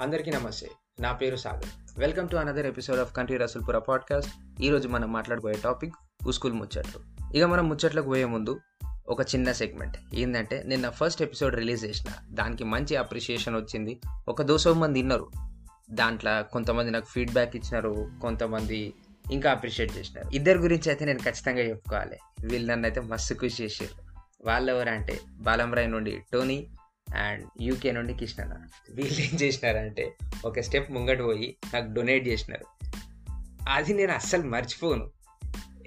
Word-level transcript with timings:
అందరికీ 0.00 0.30
నమస్తే. 0.30 0.70
నా 1.00 1.12
పేరు 1.12 1.36
Sagar. 1.36 2.00
Welcome 2.00 2.28
to 2.28 2.36
another 2.36 2.66
episode 2.66 3.00
of 3.00 3.16
country 3.16 3.36
Rasulpura 3.36 3.78
podcast 3.78 4.30
ఈరోజు 4.62 4.88
మనం 4.88 5.12
మాట్లాడబోయే 5.12 5.54
టాపిక్ 5.64 5.94
ఉస్కూల్ 6.26 6.52
ముచ్చట్లు. 6.52 7.00
ఇక 7.36 7.44
మనం 7.44 7.68
ముచ్చట్లకు 7.68 8.06
పోయే 8.06 8.24
ముందు 8.24 8.60
ఒక 9.08 9.20
చిన్న 9.20 9.52
సెగ్మెంట్ 9.52 9.96
ఏంటంటే 10.14 10.62
నిన్న 10.66 10.90
ఫస్ట్ 10.90 11.22
ఎపిసోడ్ 11.22 11.54
రిలీజ్ 11.54 11.84
చేసిన. 11.84 12.12
దానికి 12.30 12.64
మంచి 12.64 12.96
అప్రిషియేషన్ 12.96 13.56
వచ్చింది. 13.56 14.00
ఒక 14.28 14.42
దోసో 14.42 14.74
మంది 14.74 14.98
విన్నారు 14.98 15.30
దాంట్లో 15.90 16.42
కొంతమంది 16.42 16.90
నాకు 16.90 17.06
ఫీడ్బ్యాక్ 17.06 17.56
ఇచ్చినారు. 17.56 18.10
కొంతమంది 18.22 18.94
ఇంకా 19.32 19.50
అప్రిషియేట్ 19.50 19.98
చేసినారు. 19.98 20.30
ఇద్దరి 20.34 20.58
గురించి 20.58 20.90
అయితే 20.90 21.04
నేను 21.04 21.18
ఖచ్చితంగా 21.18 21.60
చెప్పుకోవాలి. 21.60 22.18
వీళ్ళు 22.46 22.72
నన్ను 22.72 22.86
అయితే 22.86 23.00
మస్తు 23.00 23.34
ఖుషి 23.34 23.64
చేసారు 23.64 24.02
వాళ్ళు 24.48 24.72
ఎవరంటే 24.72 25.20
బాలంరాయ్ 25.32 25.90
నుండి 25.90 26.22
టోనీ 26.32 26.66
అండ్ 27.14 27.46
యూకే 27.60 27.92
నుండి 27.92 28.14
కృష్ణన్న. 28.14 28.56
వీళ్ళు 28.90 29.20
ఏం 29.20 29.34
చేసినారంటే 29.42 30.14
ఒక 30.44 30.60
స్టెప్ 30.60 30.90
ముంగట 30.90 31.22
పోయి 31.22 31.56
నాకు 31.74 31.92
డొనేట్ 31.92 32.28
చేసినారు. 32.28 32.86
అది 33.68 33.94
నేను 33.94 34.12
అస్సలు 34.12 34.42
మర్చిపోను. 34.42 35.10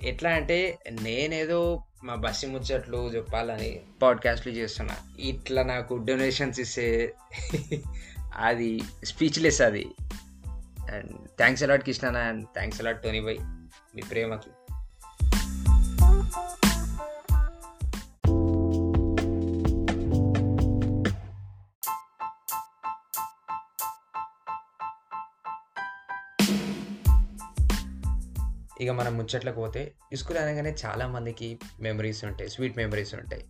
ఎట్లా 0.04 0.30
అంటే 0.30 0.80
నేనేదో 1.02 1.84
మా 2.04 2.16
బస్సు 2.16 2.48
ముచ్చట్లు 2.48 3.12
చెప్పాలని 3.16 3.82
పాడ్కాస్ట్లు 4.02 4.52
చేస్తున్నా. 4.52 4.96
ఇట్లా 5.20 5.64
నాకు 5.64 5.96
డొనేషన్స్ 5.96 6.60
ఇస్తే 6.60 7.14
అది 8.36 8.82
స్పీచ్లెస్ 9.04 9.62
అది. 9.62 9.88
And 10.94 11.28
thanks 11.38 11.64
a lot 11.64 11.86
Krishna 11.86 12.18
and 12.18 12.46
thanks 12.46 12.82
a lot 12.82 13.04
Tony 13.04 13.20
bye 13.20 13.38
మీ 13.96 14.02
ప్రేమకి. 14.02 14.50
ఇక 28.84 28.90
మనం 28.90 29.18
ముచ్చట్లకు 29.18 29.56
పోతే 29.56 29.94
స్కూల్ 30.16 30.38
అనగానే 30.38 30.76
చాలామందికి 30.86 31.60
మెమరీస్ 31.80 32.26
ఉంటాయి 32.26 32.50
స్వీట్ 32.50 32.78
మెమరీస్ 32.78 33.16
ఉంటాయి. 33.16 33.46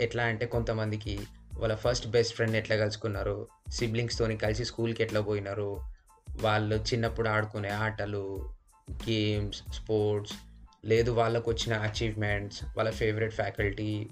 ఎట్లా 0.00 0.24
అంటే 0.24 0.46
కొంతమందికి 0.46 1.20
వాళ్ళ 1.58 1.74
ఫస్ట్ 1.74 2.06
బెస్ట్ 2.06 2.34
ఫ్రెండ్ 2.34 2.56
ఎట్లా 2.56 2.76
కలుసుకున్నారు 2.76 3.48
సిబ్లింగ్స్తోని 3.70 4.36
కలిసి 4.36 4.64
స్కూల్కి 4.64 5.02
ఎట్లా 5.02 5.20
పోయినారు 5.20 5.80
వాళ్ళు 6.42 6.76
చిన్నప్పుడు 6.76 7.28
ఆడుకునే 7.28 7.68
ఆటలు 7.68 8.52
గేమ్స్ 8.90 9.62
స్పోర్ట్స్ 9.72 10.32
లేదు 10.84 11.10
వాళ్ళకు 11.10 11.50
వచ్చిన 11.50 11.76
అచీవ్మెంట్స్ 11.78 12.64
వాళ్ళ 12.76 12.90
ఫేవరెట్ 12.90 13.34
ఫ్యాకల్టీ 13.34 14.08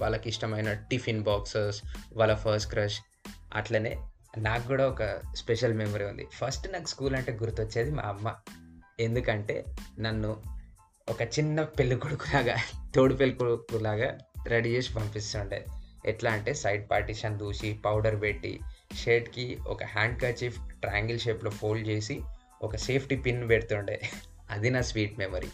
వాళ్ళకి 0.00 0.28
ఇష్టమైన 0.28 0.72
టిఫిన్ 0.72 1.22
బాక్సెస్ 1.22 1.82
వాళ్ళ 2.12 2.34
ఫస్ట్ 2.34 2.70
క్రష్ 2.70 3.00
అట్లనే 3.54 3.96
నాకు 4.38 4.68
కూడా 4.68 4.88
ఒక 4.88 5.04
స్పెషల్ 5.34 5.74
మెమరీ 5.74 6.04
ఉంది. 6.04 6.26
ఫస్ట్ 6.32 6.72
నాకు 6.72 6.86
స్కూల్ 6.86 7.14
అంటే 7.14 7.32
గుర్తొచ్చేది 7.32 7.90
మా 7.90 8.02
అమ్మ. 8.02 8.34
ఎందుకంటే 9.00 9.64
నన్ను 10.00 10.36
ఒక 11.08 11.22
చిన్న 11.22 11.62
పెళ్ళి 11.62 11.96
కొడుకులాగా 11.96 12.56
తోడు 12.94 13.14
పెళ్ళి 13.14 13.36
కొడుకులాగా 13.36 14.18
రెడీ 14.46 14.68
చేసి 14.68 14.94
పంపిస్తుండే. 14.94 15.64
ఎట్లా 16.06 16.30
అంటే 16.30 16.54
సైడ్ 16.54 16.90
పార్టీషన్ 16.90 17.38
దూసి 17.38 17.80
పౌడర్ 17.84 18.22
పెట్టి 18.22 18.60
షర్ట్కి 18.94 19.58
ఒక 19.66 19.84
హ్యాండ్ 19.84 20.22
కచీఫ్ 20.22 20.58
ట్రయాంగిల్ 20.80 21.18
షేప్లో 21.18 21.50
ఫోల్డ్ 21.50 21.88
చేసి 21.88 22.20
ఒక 22.62 22.76
సేఫ్టీ 22.76 23.16
పిన్ 23.16 23.48
పెడుతుండే. 23.48 24.00
అది 24.50 24.70
నా 24.70 24.80
స్వీట్ 24.80 25.18
మెమరీ. 25.18 25.48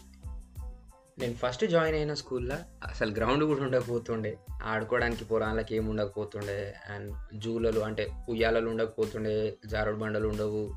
నేను 1.19 1.33
ఫస్ట్ 1.33 1.65
జాయిన్ 1.65 1.97
అయిన 1.97 2.13
స్కూల్లో 2.13 2.55
అసలు 2.89 3.11
గ్రౌండ్ 3.11 3.43
కూడా 3.43 3.61
ఉండకపోతుండే. 3.61 4.37
ఆడుకోవడానికి 4.63 5.25
పొరాళ్ళకి 5.25 5.75
ఏమి 5.75 5.89
ఉండకపోతుండే. 5.89 6.75
అండ్ 6.89 7.39
జూలలు 7.39 7.79
అంటే 7.79 8.07
ఉయ్యాలలు 8.29 8.69
ఉండకపోతుండే 8.69 9.53
జారుడు 9.65 9.95
బండలు 9.95 10.27
ఉండవు. 10.27 10.73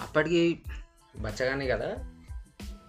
అప్పటికి 0.00 0.62
బచ్చగానే 1.16 1.66
కదా? 1.66 1.96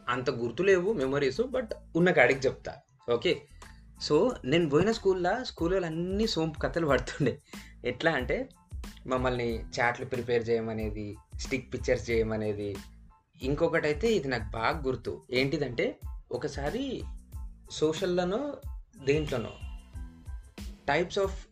అంత 0.09 0.29
గుర్తులేవు 0.29 0.93
మెమరీస్ 0.93 1.41
బట్ 1.41 1.69
ఉన్న 1.95 2.11
కాడికి 2.11 2.39
చెప్తా. 2.39 2.75
ఓకే 3.13 3.41
సో 4.01 4.35
నేను 4.45 4.69
పోయిన 4.69 4.91
స్కూల్లో 4.91 5.43
స్కూల్లో 5.43 5.85
అన్ని 5.85 6.27
సోంపు 6.27 6.59
కథలు 6.59 6.87
పడుతుండే. 6.87 7.39
ఎట్లా 7.85 8.11
అంటే 8.11 8.49
మమ్మల్ని 9.07 9.59
చాట్లు 9.59 10.05
ప్రిపేర్ 10.05 10.49
చేయమనేది 10.49 11.17
స్టిక్ 11.39 11.73
పిక్చర్స్ 11.73 12.11
చేయమనేది. 12.11 12.75
ఇంకొకటి 13.41 13.87
అయితే 13.87 14.13
ఇది 14.13 14.27
నాకు 14.27 14.51
బాగా 14.51 14.81
గుర్తు. 14.85 15.21
ఏంటిదంటే 15.31 15.99
ఒకసారి 16.31 17.03
సోషల్లోనో 17.71 18.53
దేంట్లోనో 19.05 19.51
టైప్స్ 20.87 21.19
ఆఫ్ 21.19 21.47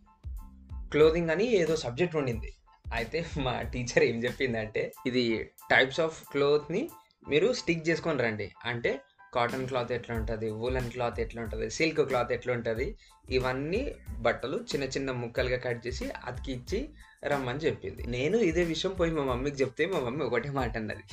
క్లోదింగ్ 0.91 1.29
అని 1.29 1.55
ఏదో 1.55 1.75
సబ్జెక్ట్ 1.75 2.15
ఉండింది. 2.15 2.53
అయితే 2.93 3.19
మా 3.37 3.61
టీచర్ 3.61 4.03
ఏం 4.03 4.17
చెప్పిందంటే 4.23 4.93
ఇది 5.07 5.23
టైప్స్ 5.71 5.99
ఆఫ్ 5.99 6.17
క్లోత్ని 6.31 6.89
మీరు 7.29 7.53
స్టిక్ 7.53 7.87
చేసుకొని 7.89 8.23
రండి. 8.23 8.47
అంటే 8.65 8.91
కాటన్ 9.33 9.67
క్లాత్ 9.67 9.91
ఎట్లా 9.91 10.15
ఉంటుంది 10.15 10.51
వూలన్ 10.51 10.89
క్లాత్ 10.91 11.19
ఎట్లా 11.19 11.41
ఉంటుంది 11.41 11.69
సిల్క్ 11.69 12.01
క్లాత్ 12.01 12.31
ఎట్లా 12.31 12.53
ఉంటుంది 12.53 12.97
ఇవన్నీ 13.29 13.81
బట్టలు 14.19 14.57
చిన్న 14.57 14.85
చిన్న 14.85 15.11
ముక్కలుగా 15.11 15.57
కట్ 15.57 15.87
చేసి 15.87 16.05
అతికిచ్చి 16.25 16.89
రమ్మని 17.25 17.59
చెప్పింది. 17.59 18.03
నేను 18.07 18.37
ఇదే 18.37 18.63
విషయం 18.63 18.93
పోయి 18.93 19.11
మా 19.11 19.23
మమ్మీకి 19.23 19.57
చెప్తే 19.61 19.85
మా 19.85 19.99
మమ్మీ 19.99 20.23
ఒకటే 20.25 20.49
మాట 20.49 20.77
అన్నది. 20.77 21.05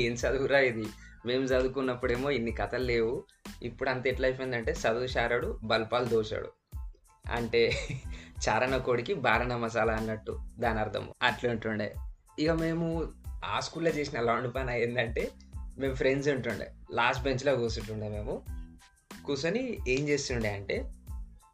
ఏం 0.00 0.12
చదువురా 0.12 0.60
ఇది? 0.60 0.86
మేము 1.26 1.44
చదువుకున్నప్పుడేమో 1.44 2.30
ఇన్ని 2.30 2.52
కథలు 2.52 2.84
లేవు. 2.84 3.24
ఇప్పుడు 3.62 3.90
అంత 3.90 4.06
ఎట్లా 4.06 4.26
అయిపోయిందంటే 4.28 4.72
చదువు 4.72 5.06
షారాడు 5.06 5.58
బల్పాలు 5.64 6.04
దోశాడు. 6.04 6.50
అంటే 7.30 7.62
చారణ 8.48 8.76
కోడికి 8.76 9.14
బారణ 9.14 9.56
మసాలా 9.56 9.92
అన్నట్టు 9.94 10.40
దాని 10.58 10.80
అర్థం. 10.80 11.08
అట్లా 11.22 11.50
ఉంటుండే. 11.50 11.94
ఇక 12.38 12.50
మేము 12.50 13.08
ఆ 13.44 13.60
స్కూల్లో 13.60 13.90
చేసిన 13.90 14.20
లాండ్ 14.20 14.54
పని 14.54 14.82
ఏంటంటే 14.82 15.30
మేము 15.78 15.94
ఫ్రెండ్స్ 15.94 16.28
ఉంటుండే. 16.28 16.72
లాస్ట్ 16.92 17.22
బెంచ్లో 17.22 17.56
కూర్చుంటుండే 17.56 18.08
మేము. 18.08 18.42
కూర్చొని 19.26 19.78
ఏం 19.88 20.08
చేస్తుండే 20.08 20.48
అంటే 20.48 20.92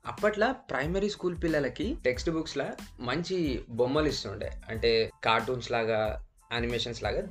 అప్పట్లో 0.06 0.52
ప్రైమరీ 0.52 1.10
స్కూల్ 1.10 1.36
పిల్లలకి 1.42 1.96
టెక్స్ట్ 2.04 2.30
బుక్స్లో 2.30 2.64
మంచి 3.00 3.64
బొమ్మలు 3.70 4.08
ఇస్తుండే. 4.08 4.50
అంటే 4.68 5.10
కార్టూన్స్ 5.24 5.72
లాగా 5.72 6.26
యానిమేషన్స్ 6.52 7.02
లాగా 7.02 7.22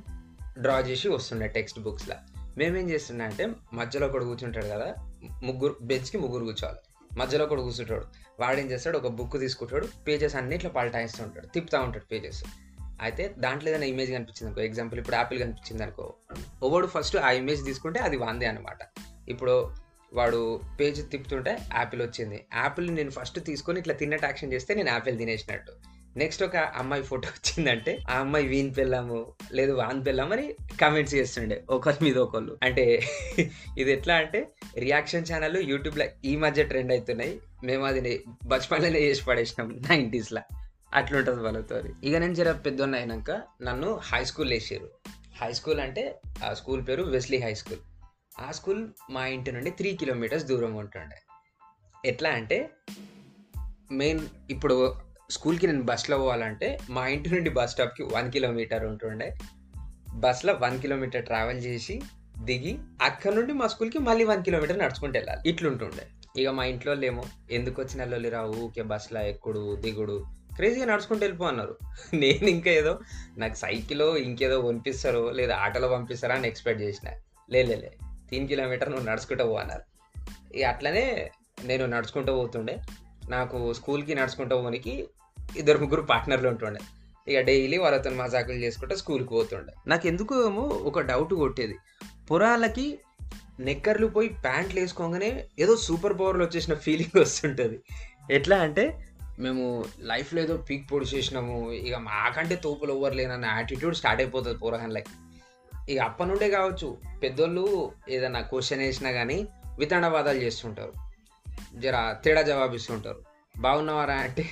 డ్రా 0.58 0.78
చేసి 0.78 1.08
వస్తుండే 1.08 1.46
టెక్స్ట్ 1.46 1.80
బుక్స్లో 1.80 2.14
మేమేం 2.58 2.90
చేస్తుండే 2.90 3.24
అంటే 3.24 3.48
మధ్యలో 3.72 4.06
ఒకడు 4.06 4.24
కూర్చుంటాడు 4.24 4.66
కదా 4.66 4.94
ముగ్గురు 5.42 5.76
బెంచ్కి 5.82 6.18
ముగ్గురు 6.18 6.44
కూర్చోవాలి. 6.44 6.78
మధ్యలో 7.18 7.44
ఒకడు 7.44 7.62
కూర్చుంటాడు. 7.62 8.06
వాడు 8.40 8.60
ఏం 8.60 8.70
చేస్తాడు? 8.70 8.98
ఒక 8.98 9.06
బుక్ 9.06 9.38
తీసుకుంటాడు. 9.38 9.88
పేజెస్ 10.06 10.36
అన్నిట్లో 10.36 10.70
పల్టాయిస్తూ 10.70 11.24
ఉంటాడు. 11.24 11.46
తిప్పుతూ 11.46 11.80
ఉంటాడు 11.80 12.04
పేజెస్. 12.04 12.44
అయితే 13.00 13.34
దాంట్లో 13.38 13.70
ఏదైనా 13.70 13.86
ఇమేజ్ 13.86 14.10
కనిపించింది 14.12 14.46
అనుకో 14.46 14.60
ఎగ్జాంపుల్ 14.60 15.00
ఇప్పుడు 15.00 15.16
యాపిల్ 15.16 15.40
కనిపించింది 15.40 15.82
అనుకో. 15.82 16.14
ఒకడు 16.62 16.86
ఫస్ట్ 16.86 17.16
ఆ 17.16 17.30
ఇమేజ్ 17.30 17.64
తీసుకుంటే 17.64 18.00
అది 18.00 18.16
వాందే 18.16 18.46
అనమాట 18.46 18.78
ఇప్పుడు 19.28 19.74
వాడు 20.12 20.60
పేజ్ 20.80 21.10
తిప్పుతుంటే 21.10 21.58
యాపిల్ 21.74 22.02
వచ్చింది. 22.02 22.46
యాపిల్ 22.56 22.94
నేను 22.94 23.10
ఫస్ట్ 23.10 23.40
తీసుకొని 23.44 23.80
ఇట్లా 23.80 23.94
తిన్నట్టు 23.94 24.26
యాక్షన్ 24.26 24.52
చేస్తే 24.52 24.74
నేను 24.74 24.90
యాపిల్ 24.90 25.18
తినేసినట్టు. 25.18 25.72
నెక్స్ట్ 26.16 26.42
ఒక 26.42 26.56
అమ్మాయి 26.56 27.02
ఫోటో 27.02 27.28
వచ్చిందంటే 27.28 27.98
ఆ 28.10 28.18
అమ్మాయి 28.18 28.46
వీణి 28.46 28.70
పెళ్ళాము 28.70 29.36
లేదు 29.52 29.72
వాన్ 29.72 30.06
పెళ్ళాము 30.06 30.32
అని 30.32 30.54
కామెంట్స్ 30.80 31.14
చేస్తుండే 31.14 31.64
ఒకరి 31.70 32.04
మీద 32.04 32.18
ఒకళ్ళు. 32.18 32.58
అంటే 32.62 33.02
ఇది 33.78 33.92
ఎట్లా 33.92 34.14
అంటే 34.14 34.48
రియాక్షన్ 34.78 35.26
ఛానల్ 35.32 35.70
యూట్యూబ్లో 35.70 36.04
ఈ 36.24 36.36
మధ్య 36.36 36.64
ట్రెండ్ 36.64 36.92
అవుతున్నాయి 36.92 37.40
మేము 37.64 37.84
అది 37.84 38.24
బచ్పన్లోనే 38.46 39.00
చేసి 39.00 39.24
పడేసినాం 39.24 39.80
నైంటీస్లో 39.90 40.42
అట్లుంటుంది 40.94 41.42
వాళ్ళతో 41.42 41.78
ఇక 42.04 42.16
నేను 42.16 42.34
జర 42.34 42.52
పెద్దోన్న 42.52 42.96
అయినాక 42.96 43.30
నన్ను 43.62 43.96
హై 43.96 44.24
స్కూల్ 44.24 44.52
వేసారు 44.52 44.90
హై 45.40 45.52
స్కూల్ 45.52 45.80
అంటే 45.80 46.20
ఆ 46.44 46.54
స్కూల్ 46.54 46.88
పేరు 46.88 47.02
వెస్లీ 47.02 47.38
హై 47.38 47.54
స్కూల్ 47.54 47.78
ఆ 48.40 48.50
స్కూల్ 48.50 48.88
మా 49.10 49.26
ఇంటి 49.26 49.52
నుండి 49.52 49.70
త్రీ 49.70 49.96
కిలోమీటర్స్ 49.96 50.44
దూరం 50.44 50.74
ఉంటుండే. 50.74 51.16
ఎట్లా 52.04 52.30
అంటే 52.30 52.70
మెయిన్ 53.92 54.20
ఇప్పుడు 54.50 54.94
స్కూల్కి 55.30 55.66
నేను 55.66 55.82
బస్లో 55.82 56.18
పోవాలంటే 56.18 56.78
మా 56.90 57.06
ఇంటి 57.06 57.30
నుండి 57.30 57.50
బస్ 57.50 57.70
స్టాప్కి 57.70 58.02
వన్ 58.02 58.32
కిలోమీటర్ 58.32 58.84
ఉంటుండే. 58.84 59.34
బస్లో 60.14 60.52
వన్ 60.52 60.80
కిలోమీటర్ 60.80 61.24
ట్రావెల్ 61.24 61.58
చేసి 61.58 62.02
దిగి 62.38 62.78
అక్కడ 63.02 63.32
నుండి 63.32 63.52
మా 63.52 63.66
స్కూల్కి 63.66 63.98
మళ్ళీ 63.98 64.24
వన్ 64.24 64.44
కిలోమీటర్ 64.44 64.78
నడుచుకుంటూ 64.78 65.18
వెళ్ళాలి. 65.18 65.48
ఇట్లుంటుండే. 65.48 66.06
ఇక 66.42 66.48
మా 66.48 66.64
ఇంట్లో 66.64 67.04
ఏమో 67.04 67.22
ఎందుకు 67.50 67.82
వచ్చిన 67.82 68.04
లొల్లి 68.04 68.28
రావు? 68.28 68.54
ఊకే 68.54 68.82
బస్లో 68.82 69.20
ఎక్కుడు 69.20 69.76
దిగుడు 69.76 70.24
క్రేజీగా 70.54 70.86
నడుచుకుంటూ 70.86 71.24
వెళ్ళిపో 71.24 71.44
అన్నారు. 71.44 71.78
నేను 72.14 72.46
ఇంకా 72.48 72.70
ఏదో 72.70 72.98
నాకు 73.38 73.54
సైకిల్ 73.54 74.02
ఇంకేదో 74.02 74.62
పంపిస్తారో 74.62 75.30
లేదా 75.30 75.56
ఆటోలో 75.56 75.88
పంపిస్తారా 75.88 76.34
అని 76.34 76.48
ఎక్స్పెక్ట్ 76.48 76.82
చేసిన. 76.82 77.10
లేలే 77.50 77.92
తీన్ 78.30 78.48
కిలోమీటర్ 78.48 78.90
నువ్వు 78.90 79.06
నడుచుకుంటూ 79.06 79.44
పో 79.44 79.54
అన్నారు. 79.54 79.82
ఇక 80.56 80.64
అట్లనే 80.64 81.30
నేను 81.64 81.86
నడుచుకుంటూ 81.86 82.34
పోతుండే. 82.34 82.78
నాకు 83.28 83.72
స్కూల్కి 83.72 84.14
నడుచుకుంటూ 84.14 84.62
పోనికి 84.62 85.08
ఇద్దరు 85.56 85.78
ముగ్గురు 85.78 86.02
పార్ట్నర్లు 86.02 86.48
ఉంటుండే 86.48 86.80
ఇక 87.28 87.40
డైలీ 87.40 87.78
వాళ్ళతో 87.78 88.10
మజాకులు 88.10 88.56
చేసుకుంటే 88.56 88.96
స్కూల్కి 88.96 89.28
పోతుండే 89.28 89.72
నాకు 89.86 90.06
ఎందుకు 90.06 90.46
ఏమో 90.46 90.60
ఒక 90.60 91.00
డౌట్ 91.00 91.34
కొట్టేది 91.34 91.76
పొరాలకి 92.30 92.98
నెక్కర్లు 93.60 94.06
పోయి 94.06 94.28
ప్యాంట్లు 94.28 94.80
వేసుకోగానే 94.80 95.46
ఏదో 95.58 95.76
సూపర్ 95.76 96.18
పవర్లు 96.18 96.44
వచ్చేసిన 96.44 96.74
ఫీలింగ్ 96.74 97.20
వస్తుంటుంది 97.20 97.78
ఎట్లా 98.30 98.56
అంటే 98.56 99.04
మేము 99.38 99.84
లైఫ్‌లో 100.00 100.42
ఏదో 100.42 100.56
పీక్ 100.56 100.92
పొడి 100.92 101.04
చేసినాము. 101.04 101.72
ఇక 101.72 101.94
మాకంటే 101.94 102.56
తోపులు 102.56 102.92
ఎవ్వరు 102.92 103.14
లేనన్న 103.14 103.44
యాటిట్యూడ్ 103.44 103.96
స్టార్ట్ 103.96 104.22
అయిపోతుంది 104.22 104.58
పోరగాండ్లకి. 104.58 105.10
ఇక 105.90 106.00
అప్పటి 106.00 106.30
నుండే 106.30 106.50
కావచ్చు 106.50 106.98
పెద్దోళ్ళు 107.22 107.92
ఏదన్నా 108.08 108.40
క్వశ్చన్ 108.40 108.80
వేసినా 108.80 109.10
కానీ 109.10 109.48
వితండవాదాలు 109.78 110.38
చేస్తుంటారు. 110.38 110.92
జర 111.74 112.16
తేడా 112.24 112.42
జవాబిస్తుంటారు. 112.42 113.22
బాగున్నావారా 113.58 114.14
అంటే 114.14 114.50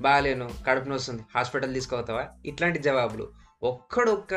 బాగాలేను 0.00 0.50
కడుపు 0.66 0.88
నొస్తుంది. 0.88 1.22
హాస్పిటల్ 1.34 1.74
తీసుకుపోతావా? 1.74 2.26
ఇట్లాంటి 2.46 2.78
జవాబులు. 2.78 3.32
ఒక్కడొక్క 3.62 4.32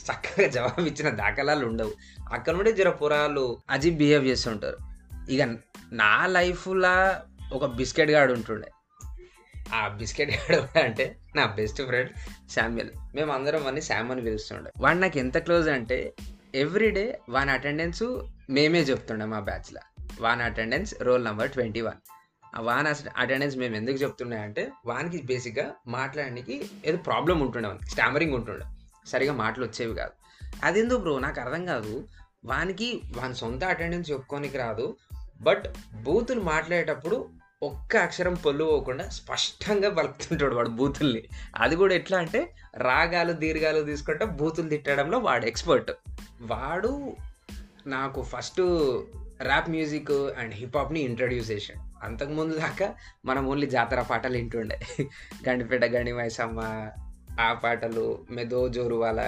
చక్కగా 0.00 0.48
జవాబు 0.48 0.80
ఇచ్చిన 0.80 1.10
దాఖలాలు 1.10 1.66
ఉండవు. 1.66 1.92
అక్కడ 2.32 2.52
నుండి 2.52 2.72
జర 2.72 2.90
పోరగాళ్ళు 2.90 3.58
అజీబ్ 3.70 3.96
బిహేవ్ 3.96 4.26
చేస్తుంటారు. 4.26 4.76
ఇక 5.30 5.42
నా 5.92 6.26
లైఫ్‌లా 6.26 7.22
ఒక 7.52 7.64
బిస్కెట్ 7.64 8.10
గాడు 8.10 8.32
ఉంటుండే. 8.32 8.70
ఆ 9.74 9.88
బిస్కెట్ 9.88 10.30
గాడు 10.30 10.78
అంటే 10.78 11.16
నా 11.36 11.46
బెస్ట్ 11.46 11.82
ఫ్రెండ్ 11.82 12.10
శామ్యూల్. 12.50 12.90
మేము 13.14 13.32
వాడిని 13.32 13.82
శామ్ 13.82 14.10
అని 14.10 14.22
పిలుస్తుండే. 14.22 14.70
వాడు 14.78 14.98
నాకు 14.98 15.18
ఎంత 15.18 15.38
క్లోజ్ 15.38 15.68
అంటే 15.68 16.14
ఎవ్రీడే 16.54 17.18
వాని 17.28 17.50
అటెండెన్స్ 17.50 18.28
మేమే 18.50 18.80
చెప్తుండే 18.80 19.24
మా 19.24 19.40
బ్యాచ్లో 19.40 19.80
van 20.20 20.40
attendance 20.40 20.94
roll 21.02 21.24
number 21.24 21.50
twenty 21.50 21.80
one 21.80 22.19
వాని 22.58 23.10
అటెండెన్స్ 23.16 23.56
మేము 23.56 23.76
ఎందుకు 23.76 23.96
చెప్తుండే 23.96 24.36
అంటే 24.36 24.72
వానికి 24.86 25.22
బేసిక్‌గా 25.22 25.74
మాట్లాడడానికి 25.86 26.70
ఏదో 26.84 26.96
ప్రాబ్లమ్ 26.96 27.42
ఉంటుండే 27.42 27.68
వానికి. 27.68 27.90
స్టామరింగ్ 27.90 28.34
ఉంటుండే. 28.34 28.64
సరిగా 29.06 29.32
మాటలు 29.32 29.64
వచ్చేవి 29.64 29.94
కాదు. 29.94 30.12
అదేందో 30.64 30.98
బ్రో 30.98 31.18
నాకు 31.18 31.40
అర్థం 31.40 31.66
కాదు. 31.66 32.08
వానికి 32.44 33.02
వాని 33.16 33.34
సొంత 33.34 33.64
అటెండెన్స్ 33.64 34.10
చెప్పుకోనికి 34.10 34.58
రాదు. 34.58 34.96
బట్ 35.40 35.68
బూతులు 35.94 36.40
మాట్లాడేటప్పుడు 36.40 37.28
ఒక్క 37.62 37.96
అక్షరం 37.96 38.34
పొల్లు 38.34 38.64
పోకుండా 38.64 39.08
స్పష్టంగా 39.08 39.90
పలుకుతుంటాడు 39.90 40.54
వాడు 40.54 40.68
బూతుల్ని. 40.68 41.28
అది 41.56 41.76
కూడా 41.76 41.94
ఎట్లా 41.94 42.18
అంటే 42.18 42.54
రాగాలు, 42.76 43.32
దీర్ఘాలు 43.32 43.82
తీసుకుంటే 43.82 44.24
బూతులు 44.24 44.68
తిట్టడంలో 44.68 45.18
వాడు 45.18 45.46
ఎక్స్‌పర్ట్. 45.46 45.90
వాడు 46.40 47.16
నాకు 47.86 48.22
first 48.22 48.60
rap 49.42 49.70
music 49.70 50.10
and 50.10 50.54
hip 50.54 50.76
హాప్‌ని 50.76 51.00
introduce 51.00 51.50
చేశాడు 51.50 51.89
అంతకుముందు 52.02 52.54
దాకా 52.56 52.86
మనం 53.24 53.42
ఓన్లీ 53.46 53.66
జాతర 53.66 54.02
పాటలు 54.02 54.36
వింటుండే. 54.36 54.76
గండిపేట 55.48 55.84
గండి 55.84 56.12
మైసమ్మ 56.12 56.60
ఆ 57.40 57.52
పాటలు, 57.54 58.06
మెదో 58.30 58.68
జోరువాల 58.68 59.20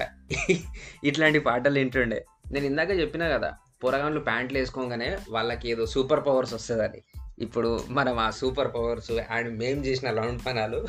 ఇట్లాంటి 1.03 1.39
పాటలు 1.39 1.79
వింటుండే. 1.79 2.19
నేను 2.51 2.65
ఇందాక 2.65 2.91
చెప్పినా 2.99 3.27
కదా! 3.29 3.49
పోరగాండ్లు 3.83 4.19
ప్యాంట్లు 4.19 4.57
వేసుకోగానే 4.57 5.17
వాళ్ళకి 5.29 5.69
ఏదో 5.69 5.85
సూపర్ 5.85 6.25
పవర్స్ 6.25 6.53
వస్తుందని 6.53 6.99
ఇప్పుడు 7.37 7.69
మనం 7.89 8.19
ఆ 8.19 8.29
సూపర్ 8.31 8.73
పవర్స్ 8.75 9.11
అండ్ 9.29 9.59
మేము 9.59 9.81
చేసిన 9.85 10.09
లౌండ్ 10.11 10.41
పనాలు 10.45 10.79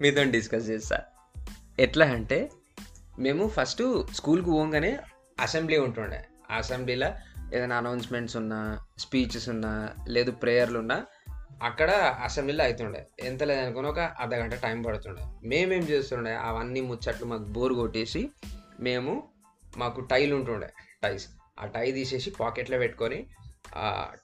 మీతోని 0.00 0.30
డిస్కస్ 0.30 0.68
చేస్తా. 0.68 0.98
ఎట్లా 1.78 2.06
అంటే 2.08 2.38
మేము 3.18 3.48
ఫస్ట్ 3.48 3.82
స్కూల్‌కి 4.14 4.50
పోగానే 4.50 4.92
అసెంబ్లీ 5.38 5.76
ఉంటుండే. 5.78 6.20
అసెంబ్లీలో 6.50 7.08
ఏదైనా 7.54 7.76
అనౌన్స్‌మెంట్స్ 7.76 8.36
ఉన్నా, 8.36 8.60
స్పీచెస్ 8.98 9.48
ఉన్నా, 9.48 9.72
లేదు 10.08 10.30
ప్రేయర్‌లున్నా 10.42 10.98
అక్కడ 11.62 11.90
అసెంబ్లీలో 12.24 12.64
అవుతుండే 12.64 13.00
ఎంత 13.20 13.42
లేదనుకుని 13.42 13.88
ఒక 13.88 14.00
అర్ధగంట 14.20 14.54
టైం 14.54 14.82
పడుతుండే. 14.82 15.22
మేమేం 15.44 15.82
చేస్తుండే 15.82 16.32
అవన్నీ 16.34 16.80
ముచ్చట్లు 16.80 17.26
మాకు 17.26 17.46
బోర్ 17.56 17.72
కొట్టేసి 17.72 18.22
మేము 18.80 19.14
మాకు 19.76 20.00
టైలు 20.00 20.34
ఉంటుండే 20.34 20.68
టైస్. 21.02 21.26
ఆ 21.60 21.66
టై 21.66 21.92
తీసేసి 21.92 22.30
పాకెట్‌లో 22.40 22.78
పెట్టుకొని 22.78 23.18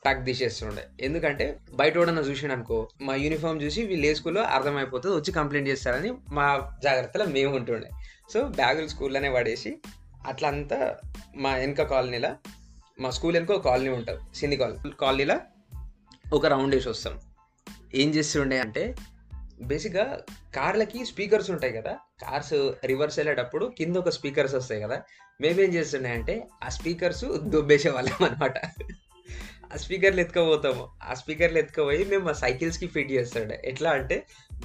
టక్ 0.06 0.24
తీసేస్తుండే. 0.24 0.84
ఎందుకంటే 1.00 1.44
బయట 1.48 1.76
బయటోడన్నా 1.76 2.22
చూసిండనుకో 2.22 2.78
మా 3.02 3.14
యూనిఫార్మ్ 3.14 3.62
చూసి 3.62 3.80
వీళ్ళు 3.82 4.06
ఏ 4.06 4.14
స్కూల్లో 4.14 4.42
అర్థమైపోతుంది 4.42 5.14
వచ్చి 5.16 5.32
కంప్లైంట్ 5.32 5.68
చేస్తారని 5.68 6.10
మా 6.32 6.46
జాగ్రత్తలో 6.82 7.24
మేము 7.26 7.56
ఉంటుండే. 7.56 7.90
సో 8.32 8.42
బ్యాగులు 8.56 8.88
స్కూల్‌లోనే 8.88 9.30
పడేసి 9.30 9.72
అట్లా 10.26 10.48
అంతా 10.48 10.78
మా 11.36 11.52
వెనక 11.54 11.82
కాలనీలో 11.82 12.32
మా 12.98 13.08
స్కూల్ 13.10 13.34
వెనుక 13.34 13.52
ఒక 13.52 13.64
కాలనీ 13.66 13.90
ఉంటుంది 13.96 14.20
సింధీ 14.34 14.56
కాలనీ. 14.56 14.90
కాలనీలో 15.00 15.36
ఒక 16.32 16.46
రౌండ్ 16.46 16.74
వేసి 16.74 16.88
వస్తాం. 16.88 17.14
ఏం 17.94 18.08
చేస్తుండే 18.14 18.58
అంటే 18.58 18.82
బేసిక్‌గా 19.62 20.04
కార్లకి 20.54 20.98
స్పీకర్స్ 21.10 21.50
ఉంటాయి 21.54 21.74
కదా! 21.76 21.92
కార్స్ 22.22 22.54
రివర్స్ 22.84 23.16
వెళ్ళేటప్పుడు 23.18 23.64
కింద 23.78 23.96
ఒక 23.96 24.10
స్పీకర్స్ 24.10 24.54
వస్తాయి 24.58 24.80
కదా! 24.82 24.96
మేమేం 25.40 25.70
చేస్తుండే 25.74 26.10
అంటే 26.10 26.34
ఆ 26.62 26.70
స్పీకర్స్ 26.70 27.24
దొబ్బేసేవాళ్ళం 27.54 28.18
అన్నమాట. 28.26 28.56
ఆ 29.72 29.76
స్పీకర్‌లు 29.76 30.20
ఎత్తుకపోతాము. 30.20 30.84
ఆ 31.02 31.14
స్పీకర్‌లు 31.14 31.58
ఎత్తుకుపోయి 31.58 32.02
మేము 32.10 32.24
మా 32.24 32.34
సైకిల్స్‌కి 32.42 32.88
ఫిట్ 32.94 33.12
చేస్తుండే. 33.12 33.56
ఎట్లా 33.64 33.90
అంటే 33.98 34.16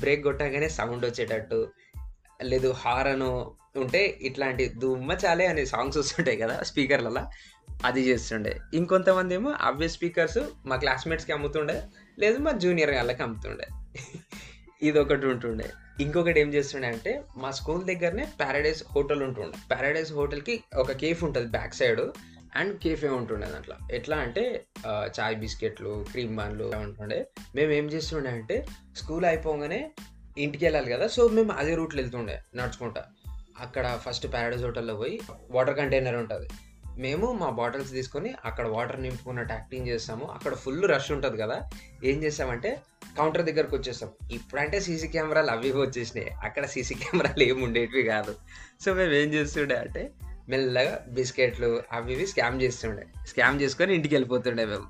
బ్రేక్ 0.02 0.24
కొట్టగానే 0.24 0.70
సౌండ్ 0.78 1.06
వచ్చేటట్టు 1.08 1.60
లేదు 2.44 2.70
హారను 2.82 3.32
ఉంటే 3.76 4.00
ఇట్లాంటి 4.28 4.64
'దుమ్మ 4.80 5.12
చాలే' 5.24 5.48
అనే 5.48 5.64
సాంగ్స్ 5.68 6.00
వస్తుంటాయి 6.02 6.40
కదా! 6.44 6.56
స్పీకర్లలో 6.70 7.24
అది 7.86 8.02
చేస్తుండే. 8.02 8.60
ఇంకొంతమందేమో 8.74 9.50
అవే 9.62 9.88
స్పీకర్స్ 9.88 10.40
మా 10.66 10.76
క్లాస్‌మేట్స్‌కి 10.76 11.32
అమ్ముతుండే. 11.34 11.82
లేదు 12.20 12.38
మా 12.38 12.52
జూనియర్ 12.52 12.92
వాళ్ళకి 12.92 13.24
అమ్ముతుండే. 13.24 13.68
ఇది 14.82 15.00
ఒకటి 15.00 15.26
ఉంటుండే. 15.26 15.68
ఇంకొకటి 16.00 16.40
ఏం 16.40 16.54
చేస్తుండే 16.54 16.88
అంటే 16.88 17.24
మా 17.38 17.52
స్కూల్ 17.52 17.84
దగ్గరనే 17.86 18.28
ప్యారడైజ్ 18.40 18.84
హోటల్ 18.92 19.24
ఉంటుండే. 19.24 19.58
ప్యారడైజ్ 19.70 20.14
హోటల్‌కి 20.14 20.64
ఒక 20.76 20.92
కేఫ్ 20.92 21.24
ఉంటుంది 21.24 21.48
బ్యాక్ 21.48 21.76
సైడ్ 21.76 22.02
అండ్ 22.56 22.80
కేఫే 22.80 23.08
ఉంటుండే 23.08 23.48
దాంట్లో 23.48 23.76
ఎట్లా 23.92 24.18
అంటే 24.18 24.66
చాయ్ 25.20 25.36
బిస్కెట్‌లు, 25.36 26.06
క్రీమ్ 26.12 26.38
బన్‌లు 26.38 26.64
ఉంటుండే 26.64 27.20
ఉంటుండే. 27.56 27.78
ఏం 27.78 27.86
చేస్తుండే 27.86 28.30
అంటే 28.30 28.66
స్కూల్ 28.96 29.26
అయిపోగానే 29.26 29.92
ఇంటికెళ్ళాలి 30.38 30.92
కదా! 30.92 31.08
సో 31.08 31.28
మేము 31.28 31.52
అదే 31.52 31.76
రూట్‌లో 31.76 32.02
వెళ్తుండే 32.02 32.42
నడుచుకుంటా. 32.56 33.04
అక్కడ 33.60 34.00
ఫస్ట్ 34.04 34.34
ప్యారడైజ్ 34.34 34.64
హోటల్‌లో 34.64 34.96
పోయి 34.96 35.22
వాటర్ 35.50 35.78
కంటైనర్ 35.78 36.16
ఉంటుంది 36.16 36.48
మేము 36.98 37.32
మా 37.32 37.50
బాటిల్స్ 37.50 37.92
తీసుకొని 37.92 38.36
అక్కడ 38.46 38.68
వాటర్ 38.68 39.02
నింపుకున్నట్టు 39.02 39.54
యాక్టింగ్ 39.54 39.88
చేస్తాము. 39.88 40.26
అక్కడ 40.26 40.54
ఫుల్ 40.54 40.90
రష్ 40.90 41.12
ఉంటుంది 41.12 41.38
కదా! 41.38 41.70
ఏం 42.04 42.24
చేస్తామంటే 42.24 42.82
కౌంటర్ 43.18 43.44
దగ్గరకు 43.44 43.76
వచ్చేస్తాం. 43.76 44.10
ఇప్పుడంటే 44.32 44.80
సీసీ 44.80 45.08
కెమెరాలు 45.08 45.52
అవి 45.52 45.72
వచ్చేసినాయి. 45.72 46.32
అక్కడ 46.44 46.66
సీసీ 46.66 46.96
కెమెరాలు 46.96 47.44
ఏమి 47.44 47.64
ఉండేటివి 47.64 48.04
కాదు. 48.04 48.34
సో 48.82 48.94
మేము 48.94 49.12
ఏం 49.12 49.34
చేస్తుండే 49.34 49.76
అంటే 49.76 50.12
మెల్లగా 50.50 51.06
బిస్కెట్‌లు 51.08 51.82
అవి 51.92 52.14
ఇవి 52.14 52.26
స్కామ్ 52.26 52.62
చేస్తుండే. 52.62 53.04
స్కామ్ 53.28 53.62
చేసుకొని 53.62 53.96
ఇంటికి 53.96 54.16
వెళ్ళిపోతుండే 54.16 54.66
మేము. 54.66 54.88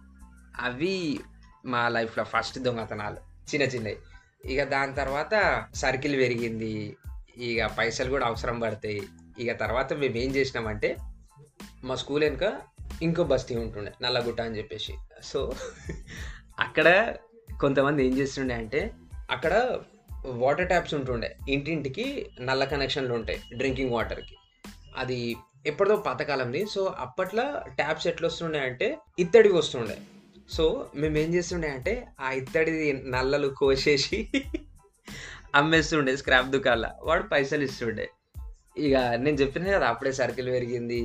అవి 0.59 1.19
మా 1.65 1.87
లైఫ్‌లో 1.87 2.23
ఫస్ట్ 2.23 2.59
దొంగతనాలు. 2.59 3.17
చిన్న 3.53 3.63
చిన్నవి 3.63 3.97
ఇక 4.45 4.63
దాని 4.63 4.95
తర్వాత 4.95 5.33
సర్కిల్ 5.75 6.15
పెరిగింది. 6.15 6.97
ఇక 7.37 7.65
పైసలు 7.77 8.09
కూడా 8.09 8.25
అవసరం 8.25 8.59
పడతాయి. 8.59 9.01
ఇక 9.39 9.59
తర్వాత 9.59 9.93
మేము 9.93 10.17
ఏం 10.17 10.35
చేసినామంటే 10.35 10.97
మా 11.83 11.95
స్కూల్ 11.95 12.23
వెనుక 12.23 12.61
ఇంకో 13.01 13.23
బస్తీ 13.23 13.55
ఉంటుండే. 13.55 13.93
నల్లగుట్ట 14.01 14.41
అని 14.41 14.57
చెప్పేసి. 14.57 14.93
సో 15.23 15.51
అక్కడ 16.59 17.15
కొంతమంది 17.59 18.07
ఏం 18.07 18.17
చేస్తుండే 18.17 18.53
అంటే 18.53 18.91
అక్కడ 19.31 19.79
వాటర్ 20.25 20.67
ట్యాప్స్ 20.67 20.93
ఉంటుండే. 20.93 21.37
ఇంటింటికి 21.49 22.29
నల్ల 22.41 22.63
కనెక్షన్‌లు 22.63 23.13
ఉంటాయి 23.13 23.41
డ్రింకింగ్ 23.55 23.91
వాటర్‌కి. 23.91 24.35
అది 24.97 25.35
ఎప్పటిదో 25.65 25.95
పాతకాలంది. 25.95 26.65
సో 26.65 26.95
అప్పట్లో 26.99 27.43
ట్యాప్స్ 27.75 28.07
ఎట్లొస్తుండే 28.07 28.59
అంటే 28.59 28.97
ఇత్తడివి 29.19 29.53
వస్తుండే. 29.53 29.97
సో 30.49 30.89
మేమేం 30.95 31.33
చేస్తుండే 31.33 31.69
అంటే 31.69 32.07
ఆ 32.21 32.31
ఇత్తడిది 32.31 32.93
నల్లలు 32.93 33.47
కోసేసి 33.47 34.27
అమ్మేస్తుండే 35.55 36.17
స్క్రాప్ 36.17 36.47
దుకాళ్ళ 36.47 36.91
వాడు 37.03 37.23
పైసలు 37.23 37.63
ఇస్తుండే. 37.63 38.09
ఇక 38.75 38.95
నేను 39.17 39.37
చెప్పిన 39.37 39.63
కదా! 39.71 39.87
అప్పుడే 39.89 40.11
సర్కిల్ 40.13 40.49
పెరిగింది. 40.51 40.99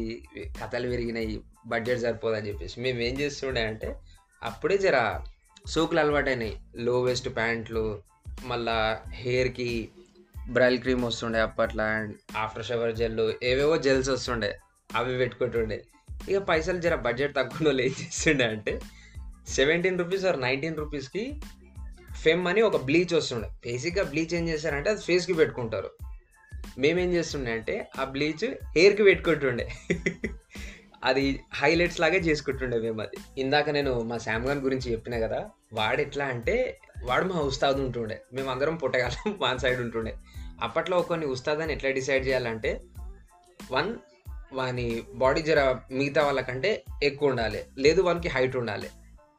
కథలు 0.60 0.88
పెరిగినాయి. 0.88 1.36
బడ్జెట్ 1.66 2.00
సరిపోదని 2.00 2.48
చెప్పేసి. 2.48 2.76
మేము 2.80 3.00
ఏం 3.00 3.14
చేస్తుండే 3.20 3.62
అంటే 3.62 3.88
అప్పుడే 4.42 4.76
జర 4.78 4.96
సూకులు 5.64 6.00
అలవాటైనాయి 6.00 6.54
లో 6.78 6.94
వెస్ట్ 7.02 7.28
ప్యాంట్లు 7.36 7.84
మళ్ళా 8.46 8.76
హెయిర్‌కి 9.14 9.70
బ్రైల్ 10.50 10.78
క్రీమ్ 10.80 11.04
వస్తుండే 11.04 11.40
అప్పట్లో 11.40 11.84
అండ్ 11.94 12.12
ఆఫ్టర్ 12.36 12.66
షవర్ 12.66 12.94
జెల్ 12.96 13.18
ఏవేవో 13.42 13.76
జెల్స్ 13.78 14.10
వస్తుండే. 14.10 14.50
అవి 14.90 15.18
పెట్టుకుంటుండే. 15.18 15.78
ఇక 16.28 16.38
పైసలు 16.48 16.80
జర 16.80 16.94
బడ్జెట్ 17.06 17.34
తక్కువలో 17.34 17.82
ఏం 17.82 17.94
చేస్తుండే 18.00 18.44
అంటే 18.46 18.72
సెవెంటీన్ 19.48 19.98
రూపీస్ 19.98 20.24
ఆర్ 20.24 20.38
19 20.40 20.78
రూపీస్‌కి 20.78 21.24
ఫెమ్ 22.22 22.44
అని 22.48 22.62
ఒక 22.62 22.76
బ్లీచ్ 22.84 23.14
వస్తుండే. 23.14 23.48
బేసిక్‌గా 23.64 24.04
బ్లీచ్ 24.04 24.34
ఏం 24.34 24.44
చేస్తారంటే 24.48 24.90
అది 24.90 25.02
ఫేస్‌కి 25.02 25.34
పెట్టుకుంటారు. 25.34 25.90
మేమేం 26.76 27.14
చేస్తుండే 27.14 27.52
అంటే 27.52 27.90
ఆ 27.98 28.04
బ్లీచ్ 28.04 28.44
హెయిర్‌కి 28.76 29.02
పెట్టుకుంటుండే. 29.02 29.66
అది 31.02 31.24
హైలైట్స్ 31.54 32.00
లాగే 32.00 32.18
చేసుకుంటుండే 32.18 32.78
మేము 32.78 33.00
అది 33.00 33.16
ఇందాక 33.40 33.70
నేను 33.70 34.02
మా 34.02 34.18
శామ్గాన్ 34.18 34.60
గురించి 34.60 34.92
చెప్పిన 34.92 35.18
కదా! 35.18 35.40
వాడు 35.72 36.00
ఎట్లా 36.00 36.24
అంటే 36.24 36.54
వాడు 37.04 37.24
మా 37.24 37.40
ఉస్తాద్ 37.40 37.80
ఉంటుండే. 37.80 38.22
మేము 38.32 38.50
అందరం 38.50 38.76
పొట్టగాళ్ళం 38.76 39.36
వాని 39.40 39.58
సైడ్ 39.58 39.80
ఉంటుండే. 39.80 40.12
అప్పట్లో 40.62 41.02
కొన్ని 41.02 41.26
ఉస్తాద్ 41.26 41.70
ఎట్లా 41.70 41.90
డిసైడ్ 41.90 42.26
చేయాలంటే 42.26 42.70
వన్ 43.70 43.90
వాని 44.52 44.86
బాడీ 45.14 45.42
జర 45.42 45.60
మిగతా 45.90 46.22
వాళ్ళకంటే 46.22 46.70
ఎక్కువుండాలి. 47.02 47.62
లేదు 47.78 48.00
వానికి 48.02 48.28
హైట్ 48.28 48.56
ఉండాలి. 48.56 48.88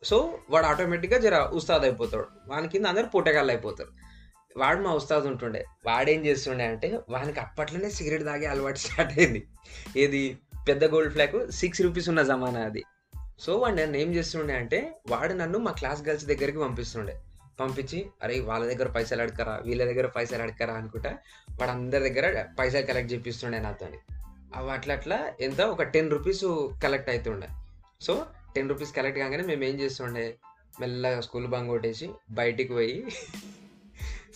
సో 0.03 0.17
వాడు 0.49 0.65
ఆటోమేటిక్గా 0.65 1.17
జర 1.17 1.37
ఉస్తాద్ 1.53 1.83
అయిపోతాడు 1.83 2.27
వాని 2.47 2.67
కింద 2.67 2.85
అందరు 2.85 3.07
పుట్టగాళ్ళు 3.07 3.51
అయిపోతారు 3.51 3.91
వాడు 4.57 4.81
మా 4.81 4.93
ఉస్తాద్ 4.93 5.25
ఉంటుండే. 5.25 5.65
వాడేం 5.85 6.25
చేస్తుండే 6.25 6.65
అంటే 6.65 6.99
వానికి 7.09 7.39
అప్పట్లోనే 7.39 7.89
సిగరెట్ 7.89 8.25
తాగే 8.25 8.45
అలవాటు 8.45 8.77
స్టార్ట్ 8.77 9.19
అయింది. 9.19 9.47
ఏది? 9.97 10.37
పెద్ద 10.67 10.85
గోల్డ్ 10.85 11.11
ఫ్లాగ్ 11.11 11.51
సిక్స్ 11.51 11.81
రూపీస్ 11.81 12.09
ఉన్న 12.09 12.21
జమానా 12.21 12.61
అది. 12.61 12.83
సో 13.39 13.57
వాడు 13.57 13.75
నన్ను 13.75 13.97
ఏం 13.97 14.15
చేస్తుండే 14.15 14.53
అంటే 14.53 14.97
వాడు 15.09 15.33
నన్ను 15.33 15.59
మా 15.59 15.71
క్లాస్ 15.71 16.01
గర్ల్స్ 16.01 16.25
దగ్గరికి 16.25 16.59
పంపిస్తుండే. 16.59 17.19
పంపించి 17.59 18.05
అరే 18.23 18.39
వాళ్ళ 18.39 18.65
దగ్గర 18.65 18.87
పైసలు 18.87 19.21
అడగరా 19.21 19.61
వీళ్ళ 19.65 19.85
దగ్గర 19.85 20.07
పైసలు 20.07 20.41
అడకరా 20.41 20.73
అనుకుంటా 20.73 21.17
వాడు 21.51 21.71
అందరి 21.71 22.09
దగ్గర 22.09 22.45
పైసలు 22.59 22.85
కలెక్ట్ 22.85 23.13
చేపిస్తుండే 23.13 23.59
నాతోని. 23.59 23.97
అవి 24.55 24.71
అట్లా 24.71 24.93
అట్లా 24.93 25.31
ఎంత? 25.41 25.61
ఒక 25.61 25.83
టెన్ 25.83 26.11
రూపీస్ 26.11 26.69
కలెక్ట్ 26.83 27.09
అవుతుండే 27.09 27.47
సో 28.01 28.25
టెన్ 28.55 28.69
రూపీస్ 28.69 28.95
కలెక్ట్ 28.95 29.19
కాగానే 29.19 29.43
మేము 29.43 29.63
ఏం 29.63 29.79
చేస్తుండే? 29.79 30.35
మెల్లగా 30.79 31.21
స్కూల్ 31.21 31.47
బంగ్ 31.47 31.67
కొట్టేసి 31.67 32.09
బయటికి 32.31 32.73
పోయి 32.73 33.05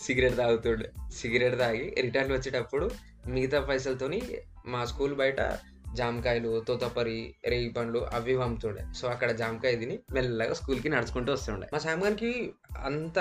సిగరెట్ 0.02 0.36
తాగుతుండే. 0.36 0.90
సిగరెట్ 1.12 1.58
తాగి 1.58 1.94
రిటర్న్ 2.00 2.32
వచ్చేటప్పుడు 2.32 2.90
మిగతా 3.26 3.60
పైసలతోని 3.60 4.22
మా 4.66 4.84
స్కూల్ 4.84 5.14
బయట 5.14 5.58
జామకాయలు 5.94 6.60
తోతపరి 6.60 7.34
రేగి 7.46 7.68
పండ్లు 7.68 7.98
అవి 7.98 8.38
పంపుతుండే. 8.38 8.84
సో 8.96 9.08
అక్కడ 9.08 9.30
జామకాయ 9.30 9.76
తిని 9.76 9.98
మెల్లగా 10.12 10.54
స్కూల్కి 10.54 10.88
నడుచుకుంటూ 10.88 11.32
వస్తుండే. 11.32 11.66
మా 11.72 11.78
సామ్గానికి 11.78 12.52
అంత 12.78 13.18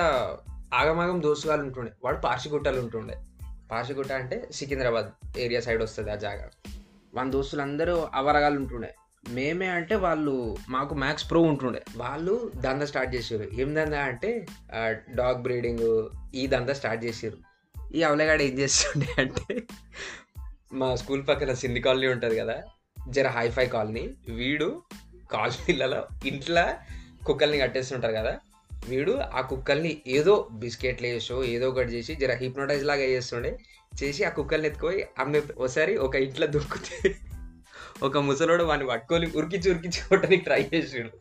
ఆగమాగం 0.74 1.22
దోసుగాలు 1.24 1.62
ఉంటుండే. 1.62 1.92
వాడు 2.04 2.18
పార్షిగుట్టలు 2.18 2.82
ఉంటుండే. 2.82 3.18
పార్షిగుట్ట 3.72 4.12
అంటే 4.12 4.50
సికింద్రాబాద్ 4.52 5.38
ఏరియా 5.38 5.62
సైడ్ 5.62 5.84
వస్తుంది 5.84 6.12
ఆ 6.12 6.16
జాగా. 6.16 6.50
మన 7.16 7.32
దోస్తులు 7.32 7.62
అందరూ 7.62 8.08
అవరగాలు 8.14 8.60
ఉంటుండే. 8.60 8.96
మేమే 9.24 9.68
అంటే 9.68 9.96
వాళ్ళు 9.96 10.58
మాకు 10.70 10.94
మ్యాక్స్ 10.96 11.30
ప్రో 11.30 11.42
ఉంటుండే. 11.42 11.82
వాళ్ళు 11.98 12.51
దందా 12.56 12.86
స్టార్ట్ 12.86 13.16
చేసారు 13.16 13.46
ఏం 13.62 13.75
దందా 13.75 14.00
అంటే 14.01 14.46
డాగ్ 15.16 15.42
బ్రీడింగ్ 15.42 16.10
ఈ 16.36 16.48
దందా 16.48 16.74
స్టార్ట్ 16.74 17.06
చేసారు 17.06 17.38
ఈ 17.96 18.01
అవలగాడ 18.04 18.42
ఏం 18.42 18.60
చేస్తుండే 18.60 19.08
అంటే 19.20 19.63
మా 20.74 20.96
స్కూల్ 20.96 21.28
పక్కన 21.28 21.54
సింధి 21.54 21.80
కాలనీ 21.80 22.08
ఉంటుంది 22.08 22.36
కదా 22.38 22.56
జర 23.10 23.28
హైఫై 23.28 23.66
కాలనీ. 23.66 24.04
వీడు 24.30 24.82
కాలనీలలో 25.32 26.08
ఇంట్లో 26.25 26.66
కుక్కల్ని 27.25 27.58
కట్టేస్తుంటారు 27.58 28.13
కదా 28.13 28.34
వీడు 28.88 29.12
ఆ 29.12 29.42
కుక్కల్ని 29.42 30.01
ఏదో 30.08 30.48
బిస్కెట్లు 30.51 31.08
వేసో 31.08 31.44
ఏదో 31.44 31.70
ఒకటి 31.70 31.92
చేసి 31.92 32.16
జర 32.16 32.32
హిప్నోటైజ్ 32.32 32.86
లాగా 32.86 33.04
చేస్తుండే. 33.04 33.51
చేసి 34.04 34.24
ఆ 34.24 34.30
కుక్కల్ని 34.30 34.68
ఎత్తుకొని 34.68 35.04
అమ్మే 35.20 35.42
ఒకసారి 35.58 35.98
ఒక 35.98 36.16
ఇంట్లో 36.16 36.48
దుక్కుతే 36.48 36.98
ఒక 38.03 38.17
ముసలోడు 38.17 38.63
వాడిని 38.63 38.88
పట్టుకొని 38.88 39.27
ఉరికిచ్చి 39.36 39.67
ఉరికిచ్చి 39.72 40.01
కొట్టడానికి 40.10 40.43
ట్రై 40.43 40.70
చేసాడు. 40.74 41.12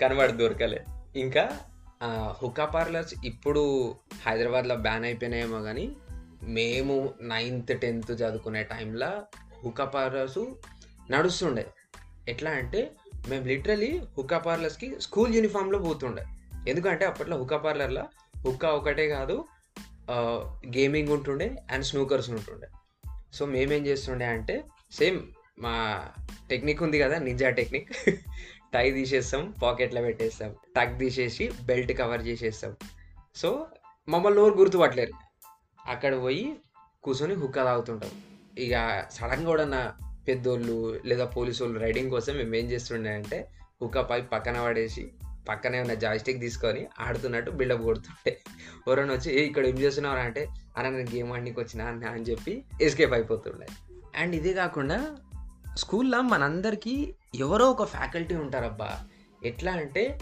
కానీ 0.00 0.14
వాడు 0.14 0.32
దొరకలే. 0.32 0.80
ఇంకా 1.16 1.44
హుకా 2.42 2.64
పార్లర్స్ 2.64 3.14
ఇప్పుడు 3.24 3.62
హైదరాబాద్లో 4.26 4.76
బ్యాన్ 4.76 5.04
అయిపోయినాయేమో 5.04 5.58
కానీ 5.62 5.86
మేము 6.56 6.96
నైన్త్ 7.22 7.80
టెన్త్ 7.80 8.12
చదువుకునే 8.12 8.62
టైంలో 8.62 9.10
హుకా 9.64 9.84
పార్లర్స్ 9.84 10.44
నడుస్తుండే. 11.10 11.66
ఎట్లా 12.28 12.50
అంటే 12.50 12.80
మేము 13.28 13.44
లిటరలీ 13.44 13.90
హుకా 14.18 14.38
పార్లర్స్కి 14.38 14.88
స్కూల్ 15.00 15.34
యూనిఫామ్లో 15.34 15.78
పోతుండే. 15.78 16.24
ఎందుకంటే 16.68 17.04
అప్పట్లో 17.04 17.36
హుకా 17.36 17.56
పార్లర్లో 17.56 18.04
హుక్కా 18.46 18.68
ఒకటే 18.68 19.08
కాదు 19.08 19.44
గేమింగ్ 20.76 21.08
ఉంటుండే 21.08 21.46
అండ్ 21.72 21.84
స్నూకర్స్ 21.84 22.30
ఉంటుండే. 22.30 22.68
సో 23.34 23.46
మేమేం 23.46 23.86
చేస్తుండే 23.86 24.26
అంటే 24.26 24.64
సేమ్ 24.92 25.20
మా 25.58 26.06
టెక్నిక్ 26.50 26.82
ఉంది 26.82 26.98
కదా 26.98 27.18
నింజా 27.18 27.50
టెక్నిక్. 27.50 27.88
టై 28.74 28.90
తీసేస్తాం 28.90 29.54
పాకెట్లో 29.62 30.02
పెట్టేస్తాం 30.02 30.54
టక్ 30.76 30.98
తీసేసి 30.98 31.50
బెల్ట్ 31.64 31.92
కవర్ 31.92 32.22
చేసేస్తాం. 32.22 32.76
సో 33.36 33.66
మమ్మల్ని 34.08 34.40
ఎవరు 34.40 34.54
గుర్తుపట్టలేరు. 34.54 35.12
అక్కడ 35.86 36.22
పోయి 36.22 36.56
కూర్చొని 37.02 37.34
హుక్క 37.34 37.64
తాగుతుంటాం. 37.64 38.10
ఇక 38.58 39.04
సడన్గా 39.10 39.46
కూడా 39.46 39.64
నా 39.64 39.92
పెద్దోళ్ళు 40.28 41.00
లేదా 41.04 41.24
పోలీసు 41.24 41.64
వాళ్ళు 41.64 41.80
రైడింగ్ 41.80 42.10
కోసం 42.10 42.36
మేము 42.36 42.54
ఏం 42.54 42.70
చేస్తుండే 42.70 43.10
అంటే 43.10 43.48
హుక్కా 43.82 44.02
పై 44.02 44.20
పక్కన 44.20 44.62
పడేసి 44.62 45.12
పక్కనే 45.48 45.80
ఉన్న 45.80 45.94
జాయిస్టిక్ 45.94 46.40
తీసుకొని 46.40 46.86
ఆడుతున్నట్టు 47.00 47.50
బిల్డప్ 47.50 47.82
కొడుతుంటే 47.82 48.38
ఎవరైనా 48.88 49.14
వచ్చి 49.14 49.40
ఏ 49.40 49.44
ఇక్కడ 49.44 49.66
ఏం 49.66 49.78
చేస్తున్నావు 49.78 50.16
అంటే 50.16 50.48
అన్న 50.78 50.88
నేను 50.88 51.10
గేమ్ 51.14 51.32
ఆడికి 51.32 51.60
వచ్చినా 51.60 51.86
అని 51.86 52.22
చెప్పి 52.22 52.64
ఎస్కేప్ 52.82 53.12
అయిపోతుండే. 53.12 53.66
అండ్ 54.16 54.36
ఇదే 54.36 54.52
కాకుండా 54.52 55.16
స్కూల్లో 55.76 56.22
మనందరికీ 56.22 57.14
ఎవరో 57.34 57.70
ఒక 57.70 57.84
ఫ్యాకల్టీ 57.84 58.34
ఉంటారబ్బా. 58.34 58.98
ఎట్లా 59.44 59.72
అంటే 59.72 60.20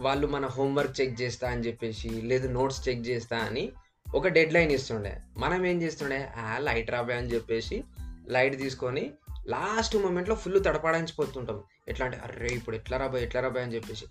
వాళ్ళు 0.00 0.26
మన 0.26 0.46
హోంవర్క్ 0.46 1.00
చెక్ 1.00 1.20
చేస్తా 1.20 1.50
అని 1.50 1.60
చెప్పేసి 1.60 2.08
లేదు 2.08 2.48
నోట్స్ 2.48 2.88
చెక్ 2.88 3.08
చేస్తా 3.08 3.36
అని 3.36 3.72
ఒక 4.14 4.28
డెడ్ 4.28 4.54
లైన్ 4.54 4.72
ఇస్తుండే. 4.72 5.20
మనం 5.38 5.66
ఏం 5.66 5.82
చేస్తుండే? 5.82 6.28
ఆ 6.36 6.58
లైట్ 6.58 6.90
రాబోయే 6.90 7.18
అని 7.18 7.26
చెప్పేసి 7.26 7.84
లైట్ 8.28 8.58
తీసుకొని 8.58 9.10
లాస్ట్ 9.46 9.96
మూమెంట్లో 9.96 10.34
ఫుల్ 10.34 10.64
తడపడించిపోతుంటాం 10.64 11.62
ఎట్లా 11.88 12.06
అంటే 12.06 12.18
అరే 12.18 12.48
ఇప్పుడు 12.48 12.76
ఎట్లా 12.76 12.98
రాబోయే 12.98 13.24
ఎట్లా 13.24 13.40
రాబోయే 13.40 13.64
అని 13.64 13.74
చెప్పేసి. 13.74 14.06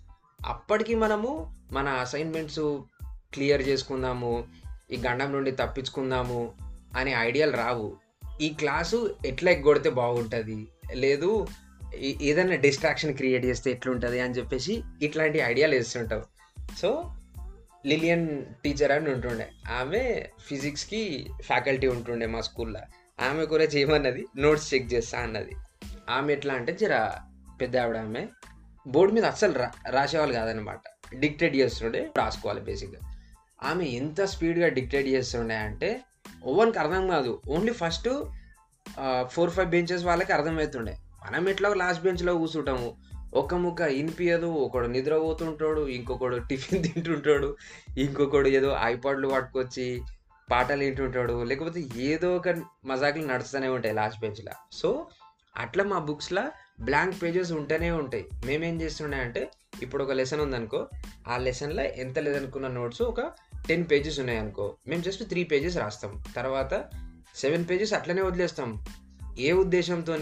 అప్పటికి 0.46 0.94
మనము 0.94 1.56
మన 1.72 1.88
అసైన్మెంట్స్ 1.88 2.80
క్లియర్ 3.34 3.68
చేసుకుందాము 3.68 4.44
ఈ 4.90 4.96
గండం 4.96 5.32
నుండి 5.32 5.50
తప్పించుకుందాము 5.50 6.52
అనే 6.96 7.12
ఐడియాలు 7.12 7.56
రావు. 7.56 7.96
ఈ 8.40 8.48
క్లాసు 8.48 9.16
ఎట్లా 9.26 9.50
ఎగ్గొడితే 9.50 9.90
బాగుంటుంది? 9.90 10.68
లేదు 10.94 11.46
ఏదైనా 11.94 12.56
డిస్ట్రాక్షన్ 12.56 13.14
క్రియేట్ 13.14 13.44
చేస్తే 13.44 13.70
ఎట్లుంటుంది 13.70 14.20
అని 14.20 14.34
చెప్పేసి 14.34 14.82
ఇట్లాంటి 15.02 15.38
ఐడియాలు 15.38 15.74
వేస్తుంటాం 15.74 16.22
సో 16.78 17.14
లిలియన్ 17.86 18.44
టీచర్ 18.64 18.92
అని 18.92 19.10
ఉంటుండే. 19.10 19.48
ఆమె 19.70 20.24
ఫిజిక్స్కి 20.46 21.30
ఫ్యాకల్టీ 21.42 21.86
ఉంటుండే 21.86 22.26
మా 22.26 22.40
స్కూల్లో 22.40 22.80
ఆమె 23.20 23.44
కూడా 23.44 23.64
చేయమన్నది 23.64 24.26
నోట్స్ 24.36 24.74
చెక్ 24.74 24.92
చేస్తా 24.92 25.18
అన్నది. 25.18 25.56
ఆమె 26.10 26.32
ఎట్లా 26.32 26.54
అంటే 26.54 26.72
జర 26.72 27.10
పెద్ద 27.60 27.76
ఆవిడ 27.76 27.96
ఆమె 27.96 28.26
బోర్డు 28.86 29.14
మీద 29.14 29.24
అస్సలు 29.24 29.52
రా 29.52 29.70
రాసేవాళ్ళు 29.90 30.34
కాదనమాట 30.34 30.80
డిక్టేట్ 31.14 31.56
చేస్తుండే 31.56 32.10
రాసుకోవాలి 32.18 32.60
బేసిక్గా 32.60 33.00
ఆమె 33.62 33.84
ఎంత 33.84 34.24
స్పీడ్గా 34.24 34.68
డిక్టేట్ 34.68 35.06
చేస్తుండే 35.06 35.54
అంటే 35.54 36.00
ఓవన్కి 36.44 36.78
అర్థం 36.78 37.08
కాదు. 37.08 37.42
Only 37.48 37.72
first 37.72 38.08
four 39.28 39.50
five 39.50 39.68
benches 39.68 40.04
వాళ్ళకి 40.04 40.32
అర్థమవుతుండే. 40.32 40.98
మనం 41.24 41.48
ఎట్లా 41.48 41.74
లాస్ట్ 41.74 42.02
బెంచ్లో 42.02 42.34
కూర్చుంటాము? 42.34 42.96
ఒక 43.34 43.54
ముక్క 43.54 43.80
ఇనిపించదు 43.80 44.46
ఒకడు 44.46 44.86
నిద్రపోతుంటాడు 44.86 45.88
ఇంకొకడు 45.88 46.36
టిఫిన్ 46.36 46.82
తింటుంటాడు 46.86 47.56
ఇంకొకడు 47.98 48.48
ఏదో 48.48 48.76
ఐపాడ్లు 48.80 49.28
పట్టుకొచ్చి 49.28 50.02
పాటలు 50.50 50.84
వింటుంటాడు 50.84 51.42
లేకపోతే 51.42 51.80
ఏదో 51.96 52.36
ఒక 52.36 52.48
మజాకులు 52.84 53.26
నడుస్తూనే 53.26 53.68
ఉంటాయి 53.68 53.94
లాస్ట్ 53.94 54.20
బెంచ్లో 54.20 54.52
సో 54.72 55.06
అట్లా 55.56 55.84
మా 55.84 55.98
బుక్స్లో 55.98 56.42
బ్లాంక్ 56.80 57.22
పేజెస్ 57.22 57.52
ఉంటూనే 57.52 57.90
ఉంటాయి. 57.90 58.24
మేమేం 58.46 58.80
చేస్తుండే 58.82 59.16
అంటే 59.16 59.50
ఇప్పుడు 59.82 60.04
ఒక 60.04 60.12
లెసన్ 60.12 60.40
ఉందనుకో 60.40 60.88
ఆ 61.28 61.36
లెసన్లో 61.36 61.82
ఎంత 61.82 62.18
లేదనుకున్న 62.18 62.68
నోట్స్ 62.68 63.02
ఒక 63.02 63.20
టెన్ 63.68 63.84
పేజెస్ 63.90 64.20
ఉన్నాయనుకో 64.20 64.76
మేము 64.88 65.02
జస్ట్ 65.02 65.28
త్రీ 65.28 65.44
పేజెస్ 65.44 65.76
రాస్తాం. 65.76 66.24
తర్వాత 66.36 66.74
సెవెన్ 67.34 67.64
పేజెస్ 67.70 67.92
అట్లనే 67.92 68.22
వదిలేస్తాం. 68.22 68.84
ఏ 69.38 69.52
ఉద్దేశంతో 69.52 70.16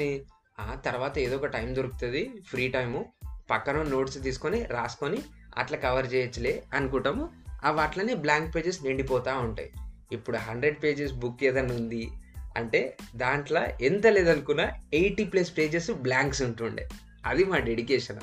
ఆ 0.61 0.75
తర్వాత 0.75 1.19
ఏదో 1.19 1.37
ఒక 1.37 1.47
టైం 1.47 1.75
దొరుకుతుంది 1.75 2.31
ఫ్రీ 2.47 2.69
టైము. 2.69 3.12
పక్కన 3.50 3.83
నోట్స్ 3.83 4.23
తీసుకొని 4.23 4.62
రాసుకొని 4.62 5.19
అట్లా 5.59 5.79
కవర్ 5.79 6.14
చేయొచ్చులే 6.14 6.64
అనుకుంటాము. 6.75 7.29
అవి 7.64 7.81
అట్లనే 7.81 8.14
బ్లాంక్ 8.14 8.57
పేజెస్ 8.57 8.83
నిండిపోతూ 8.83 9.38
ఉంటాయి. 9.38 9.73
ఇప్పుడు 10.12 10.37
హండ్రెడ్ 10.37 10.76
పేజెస్ 10.83 11.12
బుక్ 11.12 11.45
ఏదైనా 11.45 11.75
ఉంది 11.75 12.11
అంటే 12.57 12.97
దాంట్లో 13.17 13.64
ఎంత 13.81 14.07
లేదనుకున్నా 14.07 14.71
ఎయిటీ 14.95 15.25
ప్లస్ 15.25 15.59
పేజెస్ 15.59 15.90
బ్లాంక్స్ 15.90 16.43
ఉంటుండే. 16.43 16.88
అది 17.26 17.45
మా 17.45 17.59
డెడికేషన్. 17.59 18.21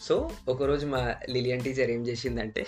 సో 0.00 0.30
ఒకరోజు 0.48 0.86
మా 0.86 1.14
లిలియన్ 1.30 1.64
టీచర్ 1.64 1.90
ఏం 1.90 2.06
చేసిందంటే 2.06 2.66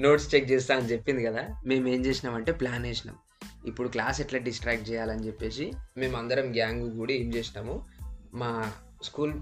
నోట్స్ 0.00 0.34
చెక్ 0.34 0.50
చేస్తా 0.50 0.76
అని 0.76 0.86
చెప్పింది 0.86 1.24
కదా 1.24 1.48
మేము 1.66 1.88
ఏం 1.88 2.06
చేసినామంటే 2.06 2.52
ప్లాన్ 2.52 2.82
వేసినాం. 2.86 3.16
ఇప్పుడు 3.66 3.88
క్లాస్ 3.88 4.20
ఎట్లా 4.20 4.40
డిస్ట్రాక్ట్ 4.40 4.90
చేయాలని 4.90 5.26
చెప్పేసి 5.26 5.72
మేము 5.96 6.16
అందరం 6.16 6.54
గ్యాంగ్ 6.54 6.96
కూడా 6.96 7.12
ఏం 7.12 7.34
చేసినాము? 7.34 7.86
మా 8.34 8.72
స్కూల్ 9.02 9.34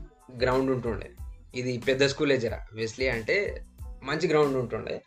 గ్రౌండ్ 0.43 0.71
ఉంటుండే. 0.71 1.11
ఇది 1.55 1.79
పెద్ద 1.79 2.07
స్కూలే 2.07 2.37
జరా. 2.37 2.67
వెస్లీ 2.73 3.09
అంటే 3.09 3.67
మంచి 4.03 4.29
గ్రౌండ్ 4.29 4.57
ఉంటుండే. 4.57 5.03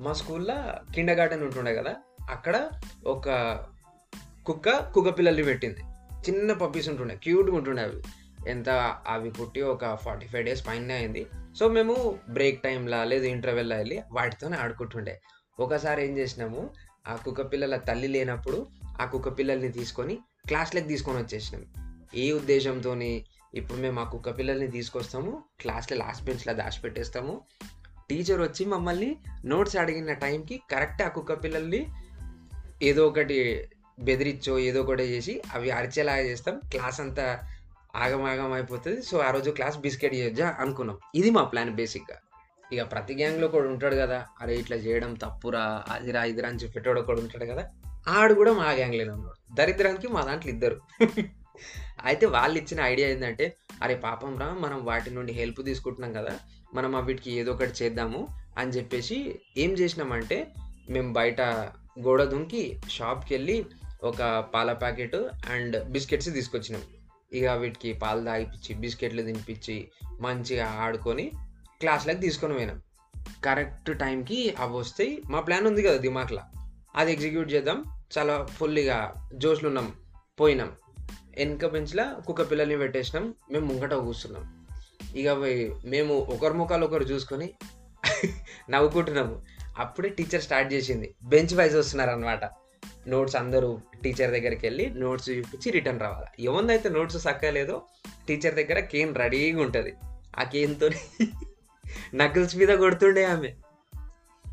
మా 0.00 0.12
స్కూల్లో 0.12 0.54
కిండర్ 0.94 1.18
గార్డెన్ 1.18 1.42
ఉంటుండే 1.42 1.74
కదా 1.74 1.94
అక్కడ 2.30 2.68
ఒక 3.06 3.30
కుక్క 4.46 4.68
కుక్క 4.70 5.18
పిల్లల్ని 5.18 5.44
పెట్టింది. 5.44 5.80
చిన్న 6.30 6.52
పప్పీస్ 6.52 6.88
ఉంటుండే 6.88 7.16
క్యూట్గా 7.16 7.56
ఉంటుండే 7.56 7.82
అవి. 7.82 8.02
ఎంత 8.50 8.68
అవి 9.08 9.30
పుట్టి 9.30 9.60
ఒక 9.60 9.96
ఫార్టీ 9.96 10.26
ఫైవ్ 10.26 10.44
డేస్ 10.44 10.66
పైన 10.66 10.92
అయింది. 10.92 11.26
సో 11.58 11.68
మేము 11.68 12.18
బ్రేక్ 12.28 12.62
టైంలో 12.62 13.04
లేదు 13.04 13.24
ఇంటర్వెల్లో 13.24 13.76
వెళ్ళి 13.76 14.02
వాటితోనే 14.12 14.56
ఆడుకుంటుండే. 14.56 15.20
ఒకసారి 15.60 16.08
ఏం 16.08 16.18
చేసినాము? 16.18 16.70
ఆ 17.08 17.16
కుక్క 17.16 17.52
పిల్లల 17.52 17.76
తల్లి 17.76 18.08
లేనప్పుడు 18.08 18.66
ఆ 19.00 19.04
కుక్క 19.04 19.28
పిల్లల్ని 19.28 19.72
తీసుకొని 19.72 20.18
క్లాస్లోకి 20.46 20.88
తీసుకొని 20.88 21.18
వచ్చేసినాం. 21.18 21.64
ఏ 22.14 22.32
ఉద్దేశంతో 22.32 22.94
ఇప్పుడు 23.54 23.78
మేము 23.78 24.00
ఆ 24.00 24.04
కుక్క 24.04 24.38
పిల్లల్ని 24.38 24.68
తీసుకొస్తాము 24.68 25.42
క్లాస్లో 25.60 25.98
లాస్ట్ 25.98 26.24
బెంచ్లో 26.24 26.54
దాచిపెట్టేస్తాము. 26.54 27.40
టీచర్ 28.10 28.40
వచ్చి 28.40 28.66
మమ్మల్ని 28.66 29.16
నోట్స్ 29.44 29.76
అడిగిన 29.76 30.12
టైంకి 30.12 30.60
కరెక్ట్ 30.70 31.02
ఆ 31.02 31.08
కుక్క 31.08 31.44
పిల్లల్ని 31.44 31.86
ఏదో 32.82 33.06
ఒకటి 33.06 33.68
బెదిరించో 34.00 34.58
ఏదో 34.58 34.82
ఒకటి 34.82 35.02
చేసి 35.02 35.42
అవి 35.54 35.70
అరిచేలాగా 35.70 36.20
చేస్తాం. 36.20 36.60
క్లాస్ 36.70 37.00
అంతా 37.00 37.40
ఆగమాగం 37.96 38.52
అయిపోతుంది. 38.52 39.02
సో 39.02 39.18
ఆ 39.18 39.30
రోజు 39.30 39.50
క్లాస్ 39.50 39.78
బిస్కెట్ 39.78 40.14
చేయొచ్చా 40.14 40.56
అనుకున్నాం. 40.60 40.98
ఇది 41.14 41.30
మా 41.30 41.44
ప్లాన్ 41.44 41.70
బేసిక్గా 41.70 42.18
ఇక 42.74 42.92
ప్రతి 42.92 43.14
గ్యాంగ్లో 43.14 43.48
కూడా 43.48 43.68
ఉంటాడు 43.68 43.94
కదా. 43.94 44.26
అరే 44.40 44.56
ఇట్లా 44.56 44.76
చేయడం 44.76 45.14
తప్పురా 45.14 45.84
అదిరా 45.90 46.24
ఇదిరా 46.24 46.48
అని 46.48 46.58
చెప్పేటోడు 46.58 47.00
ఒకడు 47.00 47.20
ఉంటాడు 47.20 47.44
కదా. 47.44 47.64
ఆడు 48.08 48.34
కూడా 48.34 48.52
మా 48.52 48.70
గ్యాంగ్లోనే 48.72 49.10
ఉన్నాడు. 49.10 49.54
దరిద్రానికి 49.54 50.08
మా 50.08 50.22
దాంట్లో 50.22 50.52
ఇద్దరు. 50.52 50.80
అయితే 52.04 52.26
వాళ్ళు 52.26 52.58
ఇచ్చిన 52.58 52.80
ఐడియా 52.80 53.08
ఏంటంటే 53.08 53.56
అరే 53.82 53.94
పాపం 53.94 54.38
రా 54.38 54.54
మనం 54.54 54.84
వాటి 54.84 55.10
నుండి 55.10 55.32
హెల్ప్ 55.32 55.64
తీసుకుంటున్నాం 55.64 56.12
కదా. 56.12 56.38
మనం 56.74 57.06
వీటికి 57.06 57.32
ఏదో 57.32 57.52
ఒకటి 57.52 57.84
చేద్దాము 57.84 58.28
అని 58.58 58.70
చెప్పేసి 58.70 59.40
ఏం 59.56 59.72
చేసినామంటే 59.72 60.46
మేము 60.90 61.12
బయట 61.12 61.40
గోడ 62.00 62.22
దుంకి 62.22 62.80
షాప్కి 62.90 63.34
వెళ్ళి 63.34 63.66
ఒక 64.04 64.44
పాల 64.54 64.72
ప్యాకెట్ 64.72 65.16
అండ్ 65.50 65.88
బిస్కెట్స్ 65.88 66.32
తీసుకొచ్చినాం. 66.32 66.82
ఇక 67.32 67.50
వీటికి 67.50 67.92
పాలు 67.92 68.24
తాగిపించి 68.24 68.74
బిస్కెట్లు 68.74 69.22
తినిపించి 69.22 69.88
మంచిగా 70.20 70.66
ఆడుకొని 70.66 71.32
క్లాస్లోకి 71.80 72.20
తీసుకొని 72.20 72.54
పోయినాం. 72.54 72.80
కరెక్ట్ 73.44 73.98
టైంకి 73.98 74.54
అవి 74.58 74.76
వస్తాయి. 74.76 75.22
మా 75.30 75.40
ప్లాన్ 75.40 75.66
ఉంది 75.66 75.82
కదా 75.82 75.96
దిమాక్లో 75.96 76.42
అది 76.96 77.12
ఎగ్జిక్యూట్ 77.12 77.52
చేద్దాం. 77.52 77.84
చాలా 78.18 78.44
ఫుల్గా 78.44 79.14
జోష్లు 79.34 79.68
ఉన్నాం. 79.68 79.92
పోయినాం. 80.40 80.72
వెనక 81.38 81.66
బెంచ్లో 81.66 82.04
కుక్క 82.26 82.50
పిల్లల్ని 82.50 82.76
పెట్టేసినాం. 82.76 83.34
మేము 83.52 83.66
ముంగట 83.66 83.94
కూర్చున్నాం. 83.94 84.64
ఇక 85.16 85.32
పోయి 85.32 85.74
మేము 85.84 86.14
ఒకరి 86.14 86.54
ముఖాలు 86.54 86.84
ఒకరు 86.86 87.04
చూసుకొని 87.04 87.50
నవ్వుకుంటున్నాము. 88.70 89.42
అప్పుడే 89.78 90.08
టీచర్ 90.08 90.42
స్టార్ట్ 90.42 90.72
చేసింది. 90.72 91.14
బెంచ్ 91.24 91.54
వైజ్ 91.54 91.76
వస్తున్నారు 91.76 92.10
అనమాట 92.10 92.44
నోట్స్ 93.08 93.36
అందరూ 93.36 93.80
టీచర్ 94.02 94.30
దగ్గరికి 94.30 94.66
వెళ్ళి 94.66 94.90
నోట్స్ 94.90 95.30
చూపించి 95.30 95.70
రిటర్న్ 95.70 96.00
రావాలి. 96.00 96.42
ఏముందైతే 96.44 96.88
నోట్స్ 96.88 97.18
సక్కలేదో 97.18 97.82
టీచర్ 98.28 98.54
దగ్గర 98.54 98.78
కేన్ 98.78 99.14
రెడీగా 99.14 99.62
ఉంటుంది. 99.62 99.92
ఆ 100.38 100.42
కేన్తో 100.42 100.90
నకిల్స్ 102.14 102.56
మీద 102.56 102.68
కొడుతుండే 102.68 103.24
ఆమె. 103.24 103.54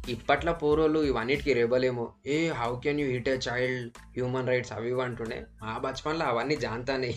ఇప్పట్లో 0.10 0.54
పూర్వలు 0.54 1.00
ఇవన్నిటికీ 1.00 1.54
రేబలేమో. 1.54 2.14
ఏ 2.28 2.48
how 2.48 2.80
can 2.80 3.00
you 3.00 3.08
hit 3.08 3.30
a 3.30 3.38
child 3.38 3.92
human 3.98 4.48
rights 4.48 4.74
అవి 4.74 4.90
ఇవి 4.90 5.02
అంటుండే. 5.02 5.46
మా 5.64 5.78
బచ్పన్లో 5.78 6.26
అవన్నీ 6.26 6.56
జాంతానే. 6.56 7.16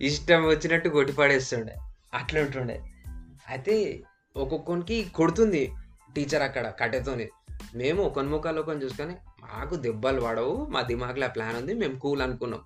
ఇష్టం 0.00 0.46
వచ్చినట్టు 0.46 0.88
కొట్టిపడేస్తుండే. 0.88 1.76
అట్లా 2.14 2.40
ఉంటుండే. 2.40 2.80
అయితే 3.48 4.00
ఒక్కొక్కనికి 4.36 5.12
కొడుతుంది 5.14 5.72
టీచర్ 6.16 6.42
అక్కడ 6.42 6.72
కట్టెతోని. 6.80 7.28
మేము 7.74 8.02
ఒకని 8.02 8.28
ముఖాలు 8.28 8.60
ఒకని 8.60 8.84
చూసుకొని 8.84 9.16
మాకు 9.42 9.74
దెబ్బలు 9.74 10.20
పడవు 10.20 10.66
మా 10.70 10.82
దిమాగ్లో 10.82 11.28
ప్లాన్ 11.28 11.56
ఉంది 11.56 11.74
మేము 11.74 11.98
కూల్ 11.98 12.22
అనుకున్నాం. 12.22 12.60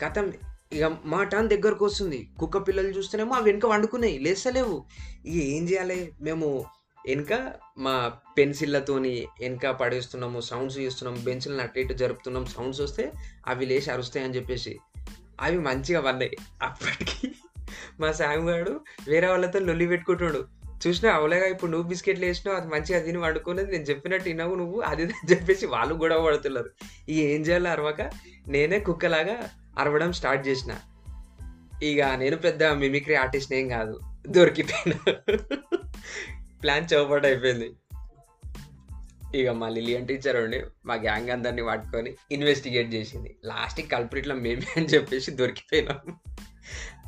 కథం 0.00 0.32
ఇక 0.72 0.84
మా 1.04 1.22
టర్న్ 1.22 1.48
దగ్గరకు 1.48 1.84
వస్తుంది. 1.84 2.28
కుక్క 2.40 2.58
పిల్లలు 2.58 2.88
చూస్తేనేమో 2.88 3.34
అవి 3.34 3.44
వెనుక 3.44 3.66
వండుకున్నాయి. 3.66 4.18
లేస్తలేవు. 4.18 4.84
ఇక 5.26 5.36
ఏం 5.44 5.68
చేయాలి? 5.68 6.12
మేము 6.22 6.64
వెనుక 7.08 7.52
మా 7.78 8.12
పెన్సిళ్ళతోని 8.38 9.28
వెనుక 9.40 9.70
పడేస్తున్నాము 9.70 10.40
సౌండ్స్ 10.40 10.78
చేస్తున్నాం 10.78 11.24
బెంచ్లను 11.24 11.60
అటు 11.60 11.78
ఇటు 11.78 11.92
జరుపుతున్నాం 11.92 12.44
సౌండ్స్ 12.46 12.80
వస్తే 12.80 13.12
అవి 13.46 13.66
లేచి 13.66 13.90
అరుస్తాయి 13.90 14.26
అని 14.26 14.34
చెప్పేసి 14.36 14.78
అవి 15.40 15.58
మంచిగా 15.58 16.00
పన్నాయి 16.00 16.36
అప్పటికి 16.62 17.32
మా 18.00 18.12
శామ్ 18.12 18.48
గారు 18.48 18.80
వేరే 19.08 19.26
వాళ్ళతో 19.26 19.58
లొల్లి 19.58 19.86
పెట్టుకుంటున్నాడు 19.86 20.42
చూసినా 20.86 21.12
అవలేగా 21.14 21.46
ఇప్పుడు 21.46 21.70
నువ్వు 21.70 21.88
బిస్కెట్లు 21.88 22.24
వేసినావు 22.24 22.58
అది 22.58 22.68
మంచిగా 22.68 22.98
తిని 22.98 23.18
వండుకోలేదు 23.18 23.70
నేను 23.70 23.82
చెప్పినట్టు 23.82 24.24
తినవు 24.24 24.54
నువ్వు 24.54 24.80
అది 24.80 25.02
అని 25.02 25.34
చెప్పేసి 25.34 25.66
వాళ్ళు 25.66 25.94
గొడవ 25.94 26.24
పడుతున్నారు. 26.24 26.70
ఇక 27.08 27.18
ఏం 27.24 27.40
చేయాలో 27.40 27.70
అరవక? 27.70 28.02
నేనే 28.48 28.78
కుక్కలాగా 28.78 29.36
అరవడం 29.78 30.12
స్టార్ట్ 30.12 30.48
చేసిన. 30.48 30.76
ఇక 31.82 32.02
నేను 32.02 32.36
పెద్ద 32.36 32.64
మిమిక్రీ 32.64 33.14
ఆర్టిస్ట్ 33.14 33.52
ఏం 33.52 33.68
కాదు. 33.68 34.00
దొరికిపోయినా. 34.28 35.12
ప్లాన్ 36.62 36.94
చౌపాటు 36.94 37.26
అయిపోయింది. 37.26 37.72
ఇక 39.34 39.48
మా 39.48 39.68
లిలియన్ 39.68 40.08
టీచర్ 40.08 40.36
ఉండి 40.36 40.62
మా 40.86 40.94
గ్యాంగ్ 40.94 41.30
అందరినీ 41.30 41.62
పట్టుకొని 41.62 42.14
ఇన్వెస్టిగేట్ 42.32 42.94
చేసింది. 42.94 43.36
లాస్ట్కి 43.44 43.86
కల్ప్రిట్లో 43.86 44.34
మేమే 44.34 44.66
అని 44.76 44.86
చెప్పేసి 44.86 45.30
దొరికిపోయినాం. 45.30 46.16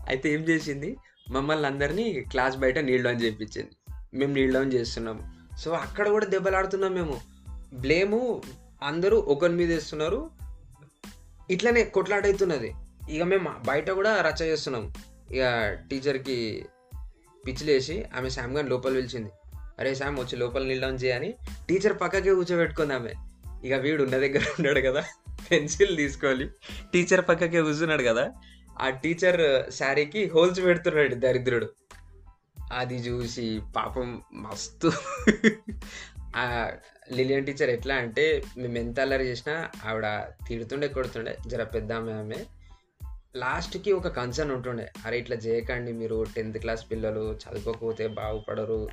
అయితే 0.08 0.30
ఏం 0.30 0.40
చేసింది? 0.40 0.96
మమ్మల్ని 1.30 1.66
అందరినీ 1.66 2.20
క్లాస్ 2.20 2.56
బయట 2.56 2.78
నీళ్ళు 2.78 3.08
అని 3.08 3.24
చెప్పించింది 3.24 3.92
మేము 4.14 4.34
నీళ్ళు 4.34 4.58
అని 4.58 4.74
చేస్తున్నాం. 4.74 5.34
సో 5.58 5.70
అక్కడ 5.70 6.08
కూడా 6.08 6.26
దెబ్బలాడుతున్నాం 6.26 6.94
మేము. 6.94 7.20
బ్లేము 7.74 8.42
అందరూ 8.82 9.18
ఒకరి 9.18 9.52
మీద 9.52 9.72
వేస్తున్నారు. 9.72 10.30
ఇట్లనే 11.50 11.84
కొట్లాడవుతున్నది 11.84 12.74
ఇక 13.10 13.22
మేము 13.22 13.50
బయట 13.66 13.90
కూడా 13.90 14.20
రచ్చ 14.20 14.46
చేస్తున్నాం. 14.46 14.92
ఇక 15.32 15.72
టీచర్కి 15.90 16.64
పిచ్చిలేసి 17.46 18.04
ఆమె 18.16 18.30
శామ్ 18.30 18.52
గారిని 18.52 18.70
లోపల 18.70 18.92
పిలిచింది. 18.92 19.30
అరే 19.78 19.94
శామ్ 19.94 20.18
వచ్చి 20.18 20.36
లోపల 20.36 20.62
నీళ్ళని 20.62 20.96
చేయని 20.96 21.34
టీచర్ 21.68 22.00
పక్కకే 22.00 22.34
కూర్చోబెట్టుకుంది 22.34 22.94
ఆమె. 22.94 23.12
ఇక 23.64 23.72
వీడు 23.72 24.02
ఉన్న 24.02 24.16
దగ్గర 24.16 24.40
ఉన్నాడు 24.40 24.80
కదా 24.80 25.04
పెన్సిల్ 25.50 25.96
తీసుకోవాలి. 25.96 26.50
టీచర్ 26.92 27.28
పక్కకే 27.28 27.62
కూర్చున్నాడు 27.62 28.02
కదా 28.02 28.32
ఆ 28.80 28.90
టీచర్ 28.90 29.72
శారీకి 29.72 30.26
హోల్స్ 30.26 30.60
పెడుతున్నాడు 30.60 31.14
దరిద్రుడు. 31.14 31.68
అది 32.72 32.94
చూసి 32.94 33.60
పాపం 33.76 34.22
మస్తు 34.32 34.92
లిలియన్ 37.12 37.46
టీచర్ 37.46 37.70
ఎట్లా 37.70 37.94
అంటే 37.94 38.42
మేము 38.56 38.78
ఎంత 38.78 39.00
అల్లరి 39.00 39.26
చేసినా 39.26 39.70
ఆవిడ 39.84 40.26
తిడుతుండే 40.48 40.88
కొడుతుండే 40.88 41.38
జర 41.46 41.64
పెద్ద 41.64 41.92
ఆమె 41.92 42.44
లాస్ట్కి 43.36 43.92
ఒక 43.92 44.08
కన్సర్న్ 44.08 44.52
ఉంటుండే. 44.52 44.92
అరే 45.06 45.18
ఇట్లా 45.18 45.36
చేయకండి 45.36 45.92
మీరు 45.92 46.26
టెన్త్ 46.36 46.58
క్లాస్ 46.58 46.90
పిల్లలు 46.90 47.34
చదువుకోకపోతే 47.34 48.08
బాగుపడరు 48.08 48.88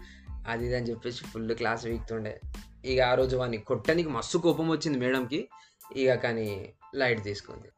అది 0.47 0.65
ఇది 0.65 0.75
అని 0.75 0.89
చెప్పేసి 0.89 1.25
ఫుల్ 1.25 1.56
క్లాస్ 1.56 1.86
వీక్తుండే. 1.86 2.39
ఇక 2.86 3.01
ఆ 3.01 3.13
రోజు 3.13 3.38
వాడిని 3.38 3.58
కొట్టనికి 3.58 4.10
మస్తు 4.10 4.38
కోపం 4.38 4.69
వచ్చింది 4.69 4.97
మేడంకి. 4.97 5.47
ఇక 5.95 6.15
కానీ 6.15 6.73
లైట్ 6.95 7.23
తీసుకుంది. 7.23 7.69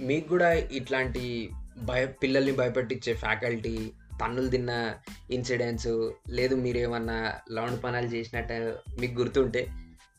మీకు 0.00 0.28
కూడా 0.28 0.52
ఇట్లాంటి 0.52 1.50
భయ 1.78 2.06
పిల్లల్ని 2.06 2.52
భయపెట్టించే 2.52 3.14
ఫ్యాకల్టీ 3.14 3.92
పన్నులు 4.20 4.48
తిన్న 4.48 4.94
ఇన్సిడెంట్స్ 5.30 5.92
లేదు 6.28 6.54
మీరు 6.54 6.78
ఏమన్నా 6.78 7.18
లౌండ్ 7.50 7.78
పనాలు 7.84 8.06
చేసినట్టు 8.06 8.58
మీకు 9.00 9.14
గుర్తుంటే 9.20 9.62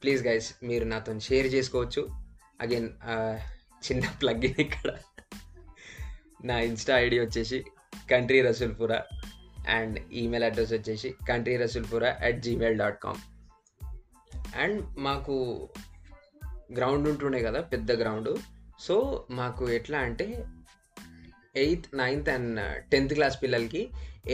ప్లీజ్ 0.03 0.27
గైస్ 0.27 0.49
మీరు 0.63 0.85
నాతో 0.85 1.19
షేర్ 1.19 1.47
చేసుకోవచ్చు. 1.55 2.03
అగైన్ 2.61 2.89
చిన్న 3.85 4.03
ప్లగ్ 4.21 4.45
ఇక్కడ. 4.45 4.89
నా 6.45 6.59
ఇన్స్టా 6.59 6.93
ఐడి 6.97 7.19
వచ్చేసి 7.19 7.57
country 8.11 8.41
Rasulpura 8.41 8.99
and 9.67 9.97
email 10.13 10.45
address 10.45 10.73
వచ్చేసి 10.73 11.09
country 11.29 11.57
Rasulpura 11.57 12.09
at 12.21 12.39
Gmail 12.41 12.77
dot 12.77 12.99
com 13.01 13.21
and 14.55 14.79
మాకు 14.97 15.35
గ్రౌండ్ 16.77 17.07
ఉంటుండే 17.07 17.41
కదా 17.43 17.61
పెద్ద 17.61 17.91
గ్రౌండ్ 18.01 18.29
సో 18.79 19.25
మాకు 19.31 19.63
ఎట్లా 19.71 19.97
అంటే 19.97 20.27
eighth 21.55 21.87
ninth 21.95 22.29
and 22.29 22.59
uh, 22.59 22.75
tenth 22.91 23.13
class 23.13 23.35
పిల్లలకి 23.43 23.81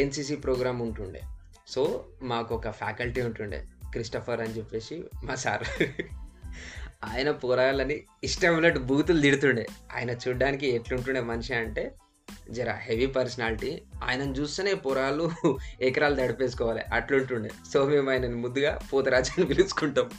ఎన్సీసీ 0.02 0.36
ప్రోగ్రామ్ 0.36 0.82
ఉంటుండే. 0.82 1.22
సో 1.68 1.82
మాకు 2.32 2.52
ఒక 2.56 2.70
ఫ్యాకల్టీ 2.72 3.22
ఉంటుండే 3.22 3.60
క్రిస్టఫర్ 3.94 4.42
అని 4.42 4.54
చెప్పేసి 4.58 4.96
మా 5.24 5.36
సార్. 5.36 5.66
ఆయన 7.10 7.30
పోరాలని 7.32 7.98
ఇష్టం 8.24 8.54
ఉన్నట్టు 8.56 8.80
బూతులు 8.80 9.22
తిడుతుండే. 9.22 9.66
ఆయన 9.96 10.12
చూడడానికి 10.24 10.68
ఎట్లుంటుండే 10.68 11.22
మనిషి 11.22 11.54
అంటే 11.54 11.84
జర 12.52 12.70
హెవీ 12.88 13.08
పర్సనాలిటీ. 13.18 13.82
ఆయనను 14.04 14.34
చూస్తేనే 14.40 14.74
పొరాలు 14.86 15.26
ఎకరాలు 15.82 16.16
దడిపేసుకోవాలి 16.16 16.84
అట్లుంటుండే. 16.96 17.52
సో 17.74 17.86
మేము 17.86 18.10
ఆయనని 18.10 18.40
ముద్దుగా 18.46 18.80
పోతరాజు 18.94 19.32
అని 19.38 19.48
పిలుచుకుంటాం. 19.48 20.10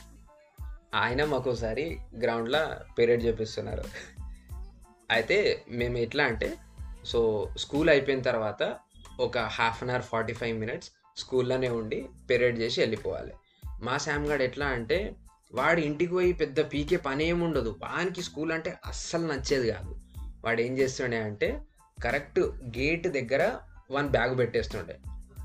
ఆయన 0.95 1.25
మాకోసారి 1.25 1.85
గ్రౌండ్లో 2.23 2.63
పీరియడ్ 2.99 3.25
చేపిస్తున్నారు. 3.25 3.85
అయితే 5.11 5.39
మేము 5.69 5.99
ఎట్లా 5.99 6.25
అంటే 6.25 6.49
సో 7.09 7.49
స్కూల్ 7.57 7.89
అయిపోయిన 7.89 8.23
తర్వాత 8.23 8.77
ఒక 9.21 9.39
half 9.39 9.83
an 9.83 9.91
hour 9.91 10.03
forty 10.03 10.33
five 10.33 10.59
minutes 10.59 10.91
స్కూల్లోనే 11.17 11.69
ఉండి 11.69 12.09
పెరేడ్ 12.31 12.59
చేసి 12.59 12.81
వెళ్ళిపోవాలి. 12.81 13.33
మా 13.83 13.99
శామ్ 13.99 14.27
గారు 14.27 14.43
ఎట్లా 14.43 14.67
అంటే 14.67 15.15
వాడు 15.55 15.81
ఇంటికి 15.81 16.13
పోయి 16.13 16.33
పెద్ద 16.33 16.61
పీకే 16.61 16.97
పని 16.97 17.25
ఏమి 17.25 17.45
ఉండదు. 17.45 17.77
వానికి 17.83 18.23
స్కూల్ 18.23 18.53
అంటే 18.53 18.79
అస్సలు 18.87 19.27
నచ్చేది 19.27 19.73
కాదు. 19.73 19.97
వాడు 20.45 20.61
ఏం 20.61 20.79
చేస్తుండే 20.79 21.17
అంటే 21.17 21.61
కరెక్ట్ 22.05 22.41
గేట్ 22.79 23.09
దగ్గర 23.09 23.57
వన్ 23.91 24.09
బ్యాగ్ 24.09 24.39
పెట్టేస్తుండే. 24.39 24.99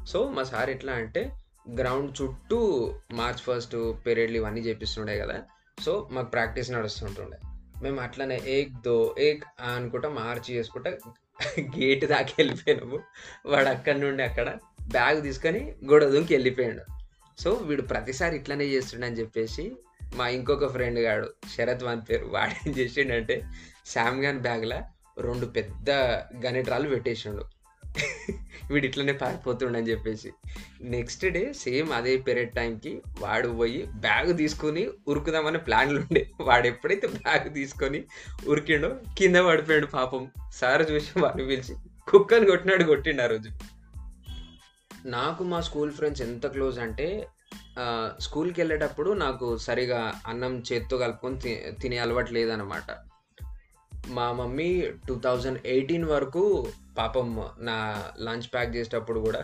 సో 0.06 0.30
మా 0.30 0.44
సార్ 0.44 0.70
ఎట్లా 0.70 0.94
అంటే 0.94 1.32
గ్రౌండ్ 1.80 2.22
చుట్టూ 2.22 2.94
మార్చ్ 3.14 3.40
ఫస్ట్ 3.40 3.76
పీరియడ్లు 4.06 4.38
ఇవన్నీ 4.38 4.62
చేపిస్తుండే 4.62 5.20
కదా. 5.20 5.42
సో 5.82 6.10
మాకు 6.12 6.30
ప్రాక్టీస్ 6.30 6.72
నడుస్తుంటుండే. 6.72 7.38
మేము 7.84 8.02
అట్లనే 8.02 8.42
ఏక్ 8.46 8.74
దో 8.86 9.16
ఏక్ 9.20 9.44
అనుకుంటా 9.62 10.10
మార్చి 10.10 10.56
చేసుకుంటా 10.56 10.92
గేట్ 11.60 12.06
దాకా 12.06 12.34
వెళ్ళిపోయినాము. 12.38 13.00
వాడు 13.46 13.68
అక్కడి 13.68 14.00
నుండి 14.00 14.24
అక్కడ 14.24 14.58
బ్యాగ్ 14.88 15.22
తీసుకొని 15.22 15.76
గొడవ 15.86 16.10
దూకి 16.10 16.34
వెళ్ళిపోయాడు. 16.34 16.82
సో 17.42 17.52
వీడు 17.52 17.82
ప్రతిసారి 17.82 18.36
ఇట్లనే 18.36 18.66
చేస్తుండని 18.66 19.20
చెప్పేసి 19.20 19.72
మా 20.16 20.28
ఇంకొక 20.28 20.72
ఫ్రెండ్ 20.72 21.00
గాడు 21.00 21.34
శరత్ 21.58 21.84
వన్ 21.84 22.02
పేరు 22.10 22.26
వాడు 22.26 22.70
ఏం 22.70 22.76
చేసిండంటే 22.78 23.44
శామ్గాన్ 23.86 24.40
బ్యాగ్లో 24.40 24.78
రెండు 25.22 25.46
పెద్ద 25.46 25.92
గనెట్రాలు 26.46 26.90
పెట్టేసిండు. 26.90 27.46
వీడు 28.72 28.86
ఇట్లనే 28.86 29.14
పారిపోతుండని 29.14 29.90
చెప్పేసి. 29.90 30.34
నెక్స్ట్ 30.82 31.26
డే 31.26 31.54
సేమ్ 31.54 31.94
అదే 31.94 32.18
పీరియడ్ 32.18 32.54
టైంకి 32.54 33.02
వాడు 33.20 33.48
పోయి 33.48 33.88
బ్యాగ్ 33.96 34.38
తీసుకొని 34.38 34.88
ఉరుకుదామనే 35.08 35.58
ప్లాన్లు 35.58 36.00
ఉండే. 36.00 36.30
వాడు 36.42 36.68
ఎప్పుడైతే 36.68 37.08
బ్యాగ్ 37.08 37.54
తీసుకొని 37.54 38.04
ఉరికిండో 38.48 38.96
కింద 39.18 39.36
పడిపోయాడు 39.36 39.86
పాపం. 39.86 40.32
సార్ 40.54 40.92
చూసి 40.92 41.20
వాడిని 41.20 41.46
పిలిచి 41.46 41.76
కుక్కని 42.12 42.46
కొట్టినాడు 42.46 42.84
కొట్టిండు 42.84 43.22
ఆ 43.22 43.26
రోజు. 43.26 43.50
నాకు 45.06 45.44
మా 45.44 45.62
స్కూల్ 45.62 45.92
ఫ్రెండ్స్ 45.92 46.22
ఎంత 46.22 46.48
క్లోజ్ 46.48 46.80
అంటే 46.80 47.28
స్కూల్కి 48.20 48.62
వెళ్ళేటప్పుడు 48.62 49.12
నాకు 49.12 49.58
సరిగా 49.58 50.14
అన్నం 50.28 50.64
చేత్తో 50.74 50.98
కలుపుకొని 50.98 51.40
తి- 51.40 51.80
తినే 51.82 51.98
అలవాటు 51.98 52.34
లేదనమాట 52.34 53.13
మా 54.08 54.32
మమ్మీ 54.32 54.84
టూ 55.08 55.20
థౌజండ్ 55.20 55.60
ఎయిటీన్ 55.66 56.06
వరకు 56.06 56.72
పాపం 56.98 57.50
నా 57.60 58.04
లంచ్ 58.20 58.54
ప్యాక్ 58.54 58.76
చేసేటప్పుడు 58.76 59.20
కూడా 59.20 59.44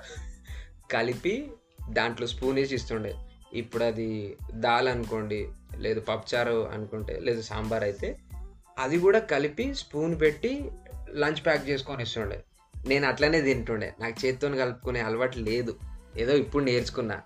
కలిపి 0.92 1.52
దాంట్లో 1.90 2.28
స్పూన్ 2.28 2.56
వేసి 2.56 2.76
ఇస్తుండే. 2.76 3.16
ఇప్పుడు 3.54 3.84
అది 3.84 4.38
దాల్ 4.54 4.88
అనుకోండి 4.88 5.48
లేదు 5.78 6.00
పప్పుచారు 6.00 6.70
అనుకుంటే 6.70 7.20
లేదు 7.20 7.42
సాంబార్ 7.42 7.84
అయితే 7.84 8.20
అది 8.80 9.00
కూడా 9.00 9.20
కలిపి 9.20 9.74
స్పూన్ 9.74 10.22
పెట్టి 10.22 10.72
లంచ్ 11.14 11.46
ప్యాక్ 11.46 11.70
చేసుకొని 11.70 12.04
ఇస్తుండే. 12.04 12.44
నేను 12.88 13.08
అట్లనే 13.08 13.42
తింటుండే. 13.42 13.94
నాకు 14.00 14.26
చేత్తో 14.26 14.50
కలుపుకునే 14.50 15.00
అలవాటు 15.00 15.40
లేదు. 15.40 15.80
ఏదో 16.18 16.36
ఇప్పుడు 16.36 16.64
నేర్చుకున్నా. 16.64 17.22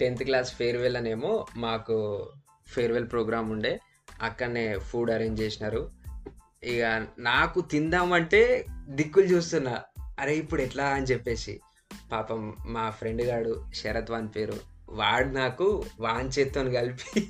టెన్త్ 0.00 0.24
క్లాస్ 0.24 0.54
ఫేర్వెల్ 0.54 0.96
అనేమో 0.96 1.46
మాకు 1.56 2.28
ఫేర్వెల్ 2.68 3.06
ప్రోగ్రామ్ 3.10 3.50
ఉండే. 3.50 3.80
అక్కడనే 4.22 4.78
ఫుడ్ 4.78 5.10
అరేంజ్ 5.10 5.40
చేసినారు. 5.40 5.90
ఇక 6.64 7.06
నాకు 7.18 7.60
తిందామంటే 7.60 8.66
దిక్కులు 8.88 9.24
చూస్తున్నా. 9.24 9.82
అరే 10.18 10.36
ఇప్పుడు 10.36 10.62
ఎట్లా 10.62 10.84
అని 10.84 11.06
చెప్పేసి. 11.06 11.60
పాపం 12.12 12.56
మా 12.66 12.90
ఫ్రెండ్ 12.90 13.22
గాడు 13.22 13.64
శరత్ 13.74 14.10
వాన్ 14.10 14.28
పేరు. 14.36 14.58
వాడు 14.88 15.28
నాకు 15.28 15.84
వాన్ 16.00 16.30
చేత్తో 16.38 16.64
కలిపి 16.64 17.20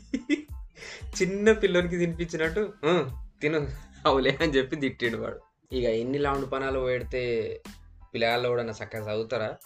చిన్న 1.23 1.53
పిల్లోనికి 1.53 1.99
తినిపించినట్టు 1.99 2.73
తిను 3.43 3.67
అవులే 4.07 4.39
అని 4.43 4.53
చెప్పి 4.53 4.77
తిట్టిండు 4.77 5.17
వాడు. 5.17 5.41
ఇక 5.73 5.85
ఎన్ని 5.85 6.19
లాండ్ 6.19 6.53
పనాలు 6.53 6.79
పెడితే 6.81 7.23
పిల్లగాళ్ళు 8.15 8.49
కూడా 8.49 8.63
చక్కగా 8.63 9.13
చదువుతారా? 9.13 9.57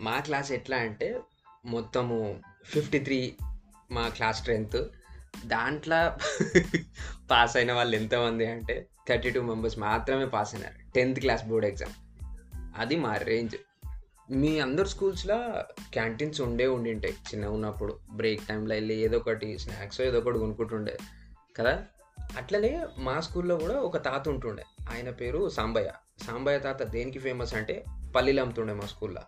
మా 0.00 0.20
క్లాస్ 0.20 0.52
ఎట్లా 0.52 0.76
అంటే 0.76 1.20
మొత్తము 1.64 2.40
ఫిఫ్టీ 2.64 2.98
త్రీ 2.98 3.36
మా 3.92 4.08
క్లాస్ 4.08 4.38
స్ట్రెంత్ 4.38 4.82
దాంట్లో 5.46 6.12
పాస్ 7.30 7.56
అయిన 7.56 7.72
వాళ్ళు 7.72 7.96
ఎంతమంది 7.96 8.46
అంటే 8.46 8.86
థర్టీ 9.08 9.30
టూ 9.30 9.42
మెంబర్స్ 9.42 9.78
మాత్రమే 9.78 10.26
పాస్ 10.26 10.54
అయినారు. 10.54 10.92
టెన్త్ 10.92 11.20
క్లాస్ 11.20 11.44
బోర్డ్ 11.44 11.66
ఎగ్జామ్ 11.66 11.92
అది 12.76 12.96
మా 12.96 13.16
రేంజ్ 13.16 13.56
మీ 14.30 14.60
అందరు 14.60 14.86
స్కూల్స్లో 14.86 15.36
క్యాంటీన్స్ 15.92 16.40
ఉండే 16.40 16.66
ఉండింటాయి 16.66 17.14
చిన్న 17.14 17.46
ఉన్నప్పుడు 17.46 17.98
బ్రేక్ 18.12 18.46
టైంలో 18.48 18.74
వెళ్ళి 18.74 18.94
ఏదో 18.94 19.16
ఒకటి 19.18 19.58
స్నాక్స్ 19.58 20.00
ఏదో 20.00 20.18
ఒకటి 20.18 20.38
కొనుక్కుంటుండే 20.38 20.98
కదా? 21.56 21.84
అట్లనే 22.36 22.86
మా 22.98 23.20
స్కూల్లో 23.20 23.56
కూడా 23.56 23.74
ఒక 23.74 23.96
తాత 23.96 24.28
ఉంటుండే. 24.28 24.64
ఆయన 24.90 25.10
పేరు 25.10 25.48
సాంబయ్య. 25.48 25.90
సాంబయ్య 26.26 26.58
తాత 26.58 26.82
దేనికి 26.82 27.18
ఫేమస్ 27.18 27.54
అంటే 27.54 27.84
పల్లీలు 28.16 28.40
అమ్ముతుండే 28.40 28.74
మా 28.74 28.86
స్కూల్లో 28.86 29.20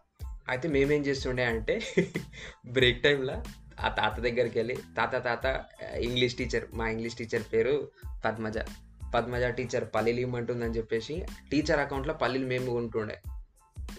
అయితే 0.48 0.68
మేమేం 0.68 1.06
చేస్తుండే 1.06 1.44
అంటే 1.44 1.82
బ్రేక్ 2.72 3.02
టైంలో 3.02 3.42
ఆ 3.80 3.88
తాత 3.88 4.20
దగ్గరికి 4.20 4.58
వెళ్ళి 4.58 4.76
తాత 4.96 5.24
తాత 5.24 5.64
ఇంగ్లీష్ 5.98 6.34
టీచర్ 6.34 6.64
మా 6.74 6.88
ఇంగ్లీష్ 6.88 7.16
టీచర్ 7.16 7.42
పేరు 7.52 7.88
పద్మజ. 8.24 8.58
పద్మజ 9.16 9.44
టీచర్ 9.58 9.86
పల్లీలు 9.94 10.20
ఇమ్మంటుందని 10.20 10.76
చెప్పేసి 10.78 11.14
టీచర్ 11.50 11.80
అకౌంట్లో 11.80 12.14
పల్లీలు 12.14 12.46
మేము 12.46 12.70
కొంటుండే 12.70 13.16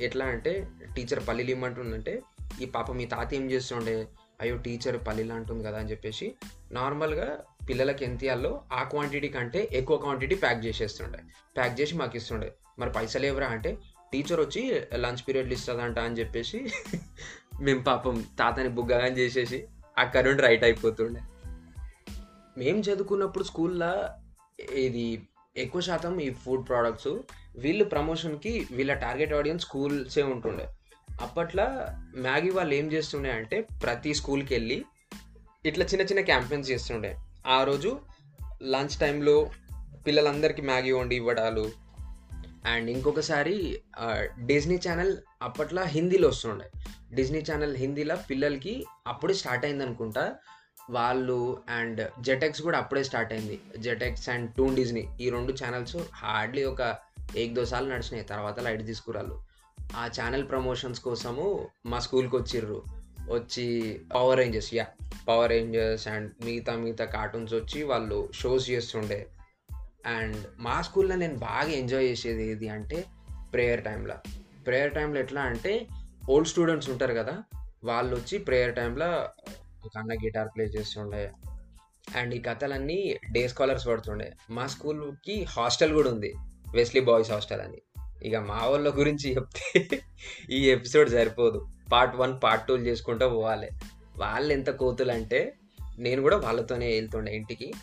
ఎట్లా 0.02 0.26
అంటే 0.26 0.52
టీచర్ 0.96 1.22
పల్లీలు 1.28 1.52
ఇమ్మంటుందంటే 1.52 2.14
ఈ 2.62 2.66
పాప 2.66 2.92
మీ 2.92 3.06
తాత 3.06 3.30
ఏం 3.34 3.46
చేస్తుండే? 3.52 3.94
అయ్యో 4.42 4.56
టీచర్ 4.58 4.98
పల్లీలు 5.08 5.34
అంటుంది 5.34 5.64
కదా 5.64 5.78
అని 5.80 5.92
చెప్పేసి 5.92 6.26
నార్మల్గా 6.72 7.28
పిల్లలకి 7.70 8.06
ఎంత 8.06 8.22
ఇవ్వాలో 8.24 8.52
ఆ 8.72 8.82
క్వాంటిటీ 8.84 9.30
కంటే 9.30 9.70
ఎక్కువ 9.74 9.96
క్వాంటిటీ 9.98 10.36
ప్యాక్ 10.36 10.62
చేసేస్తుండే. 10.66 11.20
ప్యాక్ 11.58 11.74
చేసి 11.82 11.96
మాకు 11.96 12.16
ఇస్తుండే. 12.18 12.50
మరి 12.80 12.92
పైసలు 12.92 13.26
ఎవరా 13.26 13.48
అంటే 13.48 13.72
టీచర్ 14.14 14.40
వచ్చి 14.40 14.62
లంచ్ 14.96 15.24
పీరియడ్లు 15.28 15.54
ఇస్తుందంట 15.54 16.00
అని 16.00 16.20
చెప్పేసి 16.20 16.60
మేము 17.66 17.82
పాపం 17.84 18.16
తాతని 18.40 18.70
బుగ్గగా 18.70 19.08
చేసేసి 19.20 19.60
అక్కడ 19.98 20.24
నుండి 20.28 20.42
రైట్ 20.42 20.64
అయిపోతుండే. 20.64 21.22
మేము 22.58 22.80
చదువుకున్నప్పుడు 22.80 23.44
స్కూల్లో 23.44 23.92
ఇది 24.60 25.28
ఎక్కువ 25.58 25.82
శాతం 25.82 26.20
ఈ 26.20 26.30
ఫుడ్ 26.34 26.68
ప్రోడక్ట్స్ 26.68 27.14
వీళ్ళు 27.56 27.84
ప్రమోషన్కి 27.84 28.68
వీళ్ళ 28.72 28.94
టార్గెట్ 28.94 29.34
ఆడియన్స్ 29.34 29.66
స్కూల్సే 29.66 30.24
ఉంటుండే. 30.24 30.68
అప్పట్లో 31.22 31.66
మ్యాగీ 32.22 32.50
వాళ్ళు 32.50 32.74
ఏం 32.76 32.92
చేస్తుండే 32.92 33.32
అంటే 33.32 33.68
ప్రతి 33.84 34.14
స్కూల్కి 34.14 34.54
వెళ్ళి 34.54 34.86
ఇట్లా 35.66 35.86
చిన్న 35.86 36.06
చిన్న 36.06 36.22
క్యాంపెయిన్స్ 36.22 36.70
చేస్తుండే. 36.70 37.18
ఆ 37.48 37.64
రోజు 37.64 38.00
లంచ్ 38.64 38.96
టైంలో 39.00 39.50
పిల్లలందరికీ 40.08 40.62
మ్యాగీ 40.62 40.92
వండి 40.92 41.16
ఇవ్వడాలు. 41.16 41.72
అండ్ 42.66 42.90
ఇంకొకసారి 42.92 43.80
డిజ్నీ 44.46 44.80
ఛానల్ 44.88 45.18
అప్పట్లో 45.42 45.84
హిందీలో 45.84 46.28
వస్తుండే. 46.28 46.68
డిజ్నీ 47.16 47.40
ఛానల్ 47.52 47.76
హిందీలో 47.78 48.16
పిల్లలకి 48.30 48.86
అప్పుడే 49.08 49.34
స్టార్ట్ 49.34 49.66
అయింది 49.66 49.84
అనుకుంటా 49.84 50.36
వాళ్ళు 50.90 51.62
అండ్ 51.70 52.12
జెటెక్స్ 52.22 52.62
కూడా 52.62 52.78
అప్పుడే 52.78 53.04
స్టార్ట్ 53.04 53.34
అయింది. 53.34 53.60
జెటెక్స్ 53.78 54.30
అండ్ 54.30 54.56
టూన్ 54.56 54.76
డిజ్నీ 54.76 55.18
ఈ 55.22 55.30
రెండు 55.30 55.52
ఛానల్స్ 55.52 55.98
హార్డ్లీ 56.14 56.64
ఒక 56.64 56.96
ఏక్ 57.38 57.54
దో 57.54 57.66
సార్లు 57.66 57.90
నడిచినాయి. 57.90 58.24
తర్వాత 58.24 58.60
లైట్ 58.60 58.86
తీసుకురాళ్ళు. 58.86 59.42
ఆ 59.96 60.10
ఛానల్ 60.20 60.50
ప్రమోషన్స్ 60.50 61.00
కోసము 61.00 61.68
మా 61.86 62.00
స్కూల్కి 62.00 62.36
వచ్చిర్రు. 62.36 62.84
వచ్చి 63.30 63.66
Power 64.16 64.38
Rangers 64.38 64.74
yeah 64.74 64.88
Power 65.28 65.50
Rangers 65.50 66.08
and 66.08 66.46
మిగతా 66.46 66.76
మిగతా 66.76 67.06
కార్టూన్స్ 67.06 67.54
వచ్చి 67.54 67.84
వాళ్ళు 67.84 68.30
షోస్ 68.34 68.70
చేస్తుండే. 68.70 69.28
అండ్ 70.06 70.38
మా 70.60 70.82
స్కూల్లో 70.82 71.16
నేను 71.16 71.36
బాగా 71.36 71.70
ఎంజాయ్ 71.70 72.06
చేసేది 72.06 72.52
ఏది 72.52 72.70
అంటే 72.70 73.06
ప్రేయర్ 73.54 73.84
టైంలో 73.84 74.16
ప్రేయర్ 74.68 74.94
టైంలో 74.94 75.20
ఎట్లా 75.20 75.42
అంటే 75.42 75.88
ఓల్డ్ 76.30 76.48
స్టూడెంట్స్ 76.48 76.90
ఉంటారు 76.90 77.14
కదా 77.14 77.44
వాళ్ళు 77.84 78.16
వచ్చి 78.16 78.38
ప్రేయర్ 78.38 78.76
టైంలో 78.76 79.30
అన్న 79.98 80.14
గిటార్ 80.14 80.48
ప్లే 80.56 80.66
చేస్తుండే. 80.66 81.32
అండ్ 82.16 82.36
ఈ 82.36 82.40
కథలన్నీ 82.40 83.20
డే 83.32 83.48
స్కాలర్స్ 83.48 83.88
పడుతుండే. 83.88 84.34
మా 84.50 84.68
స్కూల్కి 84.68 85.44
హాస్టల్ 85.44 85.94
కూడా 85.94 86.10
ఉంది. 86.10 86.34
వెస్లీ 86.74 87.02
బాయ్స్ 87.02 87.32
హాస్టల్ 87.32 87.62
అని. 87.62 87.82
ఇక 88.24 88.36
మా 88.36 88.66
వాళ్ళ 88.66 88.98
గురించి 88.98 89.36
చెప్తే 89.36 90.02
ఈ 90.50 90.72
ఎపిసోడ్ 90.72 91.10
సరిపోదు. 91.10 91.68
పార్ట్ 91.92 92.16
వన్ 92.16 92.40
పార్ట్ 92.44 92.68
టూ 92.68 92.78
చేసుకుంటూ 92.78 93.30
పోవాలి. 93.30 93.70
వాళ్ళు 94.18 94.54
ఎంత 94.54 94.70
కోతులు 94.70 95.12
అంటే 95.12 95.54
నేను 95.98 96.22
కూడా 96.22 96.38
వాళ్ళతోనే 96.38 96.88
వెళ్తుండే 96.88 97.36
ఇంటికి. 97.36 97.74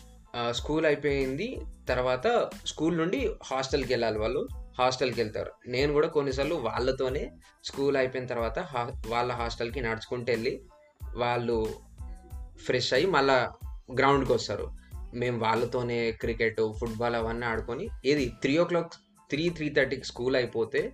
స్కూల్ 0.51 0.85
అయిపోయింది. 0.85 1.61
తర్వాత 1.89 2.49
స్కూల్ 2.65 2.97
నుండి 2.97 3.31
హాస్టల్కి 3.43 3.93
వెళ్ళాలి 3.93 4.19
వాళ్ళు. 4.19 4.47
హాస్టల్కి 4.79 5.21
వెళ్తారు. 5.21 5.51
నేను 5.67 5.93
కూడా 5.93 6.07
కొన్నిసార్లు 6.07 6.55
వాళ్ళతోనే 6.55 7.31
స్కూల్ 7.63 7.97
అయిపోయిన 7.97 8.27
తర్వాత 8.27 8.59
హా- 8.59 9.07
వాళ్ళ 9.07 9.33
హాస్టల్కి 9.33 9.81
నడుచుకుంటూ 9.81 10.33
వెళ్ళి 10.33 10.63
వాళ్ళు 11.15 11.67
ఫ్రెష్ 12.59 12.93
అయ్యి 12.93 13.07
మళ్ళా 13.07 13.53
గ్రౌండ్కి 13.97 14.33
వస్తారు. 14.33 14.71
మేము 15.13 15.39
వాళ్ళతోనే 15.39 16.11
క్రికెట్ 16.11 16.61
ఫుట్బాల్ 16.79 17.15
అవన్నీ 17.15 17.45
ఆడుకొని 17.45 17.89
ఏది 18.05 18.31
త్రీ 18.41 18.57
ఓ 18.57 18.63
క్లాక్ 18.63 18.93
త్రీ 19.29 19.49
త్రీ 19.49 19.69
థర్టీకి 19.69 20.03
స్కూల్ 20.03 20.35
అయిపోతే 20.35 20.93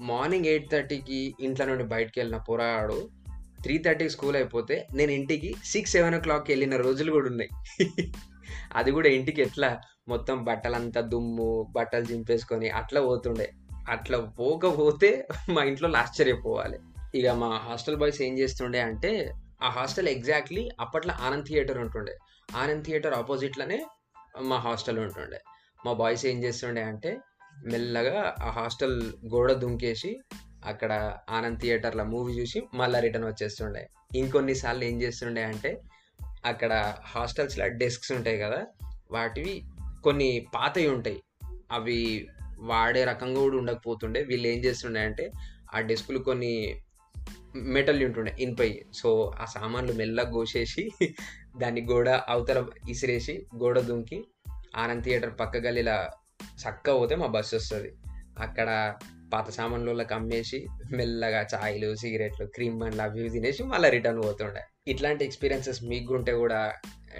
మార్నింగ్ 0.00 0.46
ఎయిట్ 0.46 0.70
థర్టీకి 0.70 1.34
ఇంట్లో 1.40 1.66
నుండి 1.66 1.84
బయటకు 1.84 2.18
వెళ్ళిన 2.18 2.38
పోరాడు. 2.38 3.10
త్రీ 3.62 3.78
థర్టీకి 3.78 4.10
స్కూల్ 4.10 4.36
అయిపోతే 4.36 4.86
నేను 4.94 5.10
ఇంటికి 5.10 5.54
సిక్స్ 5.64 5.92
సెవెన్ 5.92 6.14
ఓ 6.14 6.18
క్లాక్కి 6.18 6.52
వెళ్ళిన 6.52 6.76
రోజులు 6.76 7.12
కూడా 7.12 7.26
ఉన్నాయి. 7.26 7.50
అది 8.76 8.90
కూడా 8.90 9.08
ఇంటికి 9.08 9.42
ఎట్లా? 9.42 9.80
మొత్తం 10.08 10.44
బట్టలంతా 10.44 11.00
దుమ్ము 11.00 11.66
బట్టలు 11.76 12.04
చింపేసుకొని 12.04 12.70
అట్లా 12.70 13.00
పోతుండే. 13.00 13.52
అట్లా 13.88 14.18
పోకపోతే 14.20 15.28
మా 15.50 15.64
ఇంట్లో 15.64 15.96
ఆశ్చర్యపోవాలి. 15.96 16.78
ఇక 17.14 17.28
మా 17.28 17.48
హాస్టల్ 17.48 17.96
బాయ్స్ 17.96 18.22
ఏం 18.22 18.38
చేస్తుండే 18.38 18.80
అంటే 18.80 19.32
ఆ 19.62 19.68
హాస్టల్ 19.68 20.08
ఎగ్జాక్ట్లీ 20.08 20.68
అప్పట్లో 20.80 21.14
ఆనంద్ 21.14 21.46
థియేటర్ 21.46 21.78
ఉంటుండే. 21.78 22.18
ఆనంద్ 22.56 22.84
థియేటర్ 22.84 23.14
ఆపోజిట్లోనే 23.14 23.86
మా 24.40 24.56
హాస్టల్ 24.56 24.98
ఉంటుండే. 24.98 25.40
మా 25.86 25.92
బాయ్స్ 25.92 26.26
ఏం 26.26 26.44
చేస్తుండే 26.44 26.82
అంటే 26.82 27.18
మెల్లగా 27.64 28.34
ఆ 28.42 28.50
హాస్టల్ 28.50 29.12
గోడ 29.34 29.52
దుంకేసి 29.52 30.18
అక్కడ 30.64 31.18
ఆనంద్ 31.30 31.60
థియేటర్లో 31.60 32.04
మూవీ 32.04 32.32
చూసి 32.32 32.62
మళ్ళీ 32.74 33.00
రిటర్న్ 33.00 33.26
వచ్చేస్తుండే. 33.26 33.88
ఇంకొన్నిసార్లు 34.14 34.84
ఏం 34.84 35.02
చేస్తుండే 35.02 35.42
అంటే 35.42 35.80
అక్కడ 36.44 36.94
హాస్టల్స్లో 37.04 37.68
డెస్క్స్ 37.68 38.12
ఉంటాయి 38.12 38.38
కదా 38.38 38.66
వాటివి 39.10 39.62
కొన్ని 40.04 40.46
పాతవి 40.54 40.88
ఉంటాయి. 40.88 41.22
అవి 41.72 42.28
వాడే 42.58 43.04
రకంగా 43.04 43.40
కూడా 43.40 43.56
ఉండకపోతుండే. 43.56 44.22
వీళ్ళు 44.22 44.48
ఏం 44.48 44.64
చేస్తుండే 44.64 45.00
అంటే 45.00 45.32
ఆ 45.74 45.80
డెస్కులు 45.80 46.18
కొన్ని 46.18 46.80
మెటల్ 47.58 48.04
ఉంటుండే 48.04 48.36
ఇనుపై 48.40 48.82
సో 48.94 49.32
ఆ 49.40 49.44
సామాన్లు 49.44 49.92
మెల్లగా 49.92 50.30
కోసేసి 50.30 50.90
దాన్ని 51.56 51.80
గోడ 51.80 52.08
అవతల 52.08 52.66
ఇసిరేసి 52.88 53.46
గోడ 53.56 53.78
దుంకి 53.78 54.24
ఆనంద్ 54.76 55.04
థియేటర్ 55.04 55.40
పక్క 55.40 55.56
గల్లీలా 55.56 56.10
చక్క 56.66 56.90
పోతే 56.90 57.16
మా 57.16 57.26
బస్సు 57.26 57.56
వస్తుంది. 57.56 57.92
అక్కడ 58.38 58.98
పాత 59.32 59.50
సామాన్లకి 59.50 60.14
అమ్మేసి 60.14 60.66
మెల్లగా 60.92 61.46
చాయ్లు 61.54 61.96
సిగరెట్లు 61.96 62.46
క్రీమ్ 62.46 62.78
బండ్లు 62.78 63.02
అవి 63.02 63.20
ఇవి 63.20 63.30
తినేసి 63.30 63.62
మళ్ళీ 63.62 63.90
రిటర్న్ 63.90 64.22
పోతుండే. 64.22 64.60
ఇట్లాంటి 64.88 65.24
ఎక్స్పీరియన్సెస్ 65.24 65.84
మీకు 65.84 66.14
ఉంటే 66.14 66.32
కూడా 66.32 66.72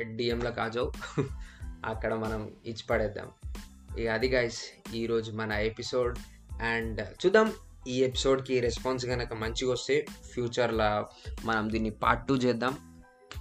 డిఎంలో 0.02 0.50
కాజావు 0.50 0.92
అక్కడ 1.84 2.14
మనం 2.14 2.52
ఇచ్చి 2.66 2.84
పడేద్దాం 2.90 3.28
ఇక 3.98 4.08
అది 4.08 4.28
గైస్ 4.28 4.60
ఈరోజు 4.94 5.32
మన 5.32 5.52
ఎపిసోడ్. 5.52 6.18
అండ్ 6.62 7.00
చూద్దాం. 7.00 7.52
ఈ 7.86 8.02
ఎపిసోడ్కి 8.02 8.60
రెస్పాన్స్ 8.60 9.06
కనుక 9.06 9.32
మంచిగా 9.32 9.72
వస్తే 9.72 10.06
ఫ్యూచర్లో 10.32 11.08
మనం 11.44 11.72
దీన్ని 11.72 11.90
పార్ట్ 11.90 12.28
టూ 12.28 12.36
చేద్దాం. 12.36 12.76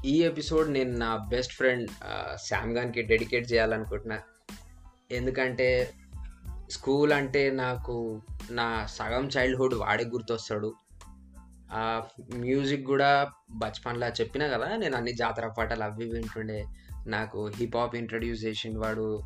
ఈ 0.06 0.24
ఎపిసోడ్ 0.24 0.72
నేను 0.72 0.98
నా 0.98 1.18
బెస్ట్ 1.18 1.54
ఫ్రెండ్ 1.54 1.90
శామ్గాన్కి 2.46 3.02
డెడికేట్ 3.02 3.54
చేయాలనుకుంటున్నా. 3.54 4.20
ఎందుకంటే 5.12 5.94
స్కూల్ 6.70 7.12
అంటే 7.12 7.52
నాకు 7.52 8.22
నా 8.52 8.86
సగం 8.86 9.30
చైల్డ్హుడ్ 9.38 9.74
వాడే 9.74 10.04
గుర్తొస్తాడు. 10.04 10.74
మ్యూజిక్ 12.34 12.86
కూడా 12.86 13.32
బచ్పన్లా 13.52 14.08
చెప్పినా 14.08 14.48
కదా 14.48 14.76
నేను 14.76 14.98
అన్ని 14.98 15.14
జాతర 15.14 15.48
పాటలు 15.48 15.84
అవి 15.84 16.06
వింటుండే. 16.06 16.66
నాకు 17.08 17.48
హిప్ 17.48 17.78
హాప్ 17.78 17.96
ఇంట్రడ్యూస్ 17.96 18.44
చేసిండు 18.44 18.80
వాడు. 18.80 19.22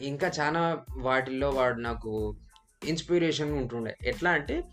ఇంకా 0.00 0.30
చాలా 0.40 0.84
వాటిల్లో 0.98 1.50
వాడు 1.50 1.80
నాకు 1.80 2.36
ఇన్స్పిరేషన్గా 2.84 3.56
ఉంటుండే. 3.56 3.96
ఎట్లా 4.02 4.30
అంటే 4.30 4.64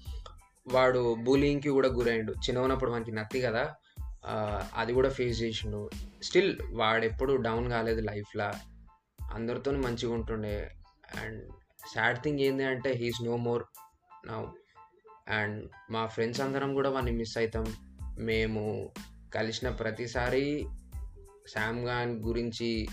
వాడు 0.67 1.15
బులింగ్కి 1.23 1.69
కూడా 1.69 1.87
గురైండు. 1.87 2.31
చిన్న 2.31 2.59
ఉన్నప్పుడు 2.59 2.91
మనకి 2.91 3.11
నత్తి 3.11 3.41
కదా 3.41 3.75
అది 4.75 4.93
కూడా 4.93 5.09
ఫేస్ 5.09 5.41
చేసిండు. 5.41 5.89
స్టిల్ 6.23 6.57
వాడెప్పుడు 6.71 7.33
డౌన్ 7.35 7.69
కాలేదు 7.69 8.01
లైఫ్లో. 8.01 8.51
అందరితో 9.33 9.71
మంచిగా 9.71 10.13
ఉంటుండే. 10.13 10.69
అండ్ 11.21 11.43
సాడ్ 11.95 12.23
థింగ్ 12.23 12.39
ఏంటి 12.39 12.63
అంటే 12.63 12.91
he's 12.91 13.25
no 13.25 13.37
more 13.37 13.63
now. 14.27 14.45
And 15.27 15.69
మా 15.91 16.05
ఫ్రెండ్స్ 16.05 16.41
అందరం 16.41 16.73
కూడా 16.73 16.89
వాడిని 16.89 17.11
మిస్ 17.11 17.37
అవుతాం 17.37 17.65
మేము 18.19 18.89
కలిసిన 19.35 19.69
ప్రతిసారి 19.69 20.65
శామ్ 21.47 21.79
గాన్ 21.79 22.11
గురించి 22.19 22.87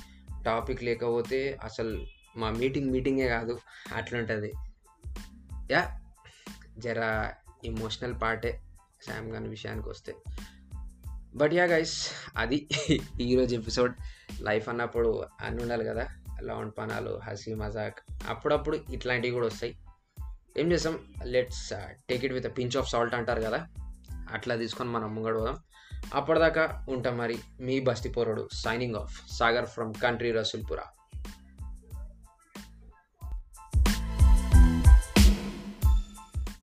టాపిక్ 0.45 0.83
లేకపోతే 0.85 1.59
అసలు 1.65 2.07
మా 2.37 2.51
మీటింగ్ 2.51 2.91
మీటింగే 2.91 3.29
కాదు. 3.29 3.59
అట్లుంటుంది. 3.95 4.53
యా 5.71 6.01
జర 6.79 7.31
ఇమోషనల్ 7.65 8.15
పార్టే 8.23 8.61
శామ్ 9.07 9.31
గాన్ 9.31 9.49
విషయానికి 9.49 9.89
వస్తే. 9.89 10.17
బట్ 11.37 11.53
యా 11.53 11.65
గైస్ 11.65 12.09
అది 12.37 12.69
ఈరోజు 13.21 13.57
ఎపిసోడ్ 13.57 13.95
లైఫ్ 14.41 14.69
అన్నప్పుడు 14.69 15.27
అన్నీ 15.41 15.63
ఉండాలి 15.63 15.85
కదా. 15.85 16.09
లాండ్ 16.41 16.73
పనాలు 16.79 17.21
హసీ 17.25 17.55
మజాక్ 17.55 17.99
అప్పుడప్పుడు 18.29 18.79
ఇట్లాంటివి 18.93 19.35
కూడా 19.35 19.47
వస్తాయి. 19.47 19.79
ఏం 20.57 20.73
చేస్తాం? 20.73 20.99
Let's 21.25 21.73
take 22.11 22.25
it 22.25 22.33
with 22.33 22.59
pinch 22.59 22.77
of 22.77 22.91
salt 22.91 23.15
అంటారు 23.15 23.43
కదా. 23.43 23.67
అట్లా 24.33 24.57
తీసుకొని 24.57 24.91
మనం 24.91 25.15
ముంగడు 25.15 25.39
పోదాం. 25.39 25.57
అప్పటిదాకా 26.15 26.87
ఉంటాం 26.89 27.19
మరి 27.19 27.39
మీ 27.61 27.81
బస్తి 27.81 28.09
పోరడు 28.09 28.49
signing 28.53 28.95
off 28.95 29.23
Sagar 29.31 29.67
from 29.67 29.95
country 30.03 30.33
Rasulpura 30.33 30.83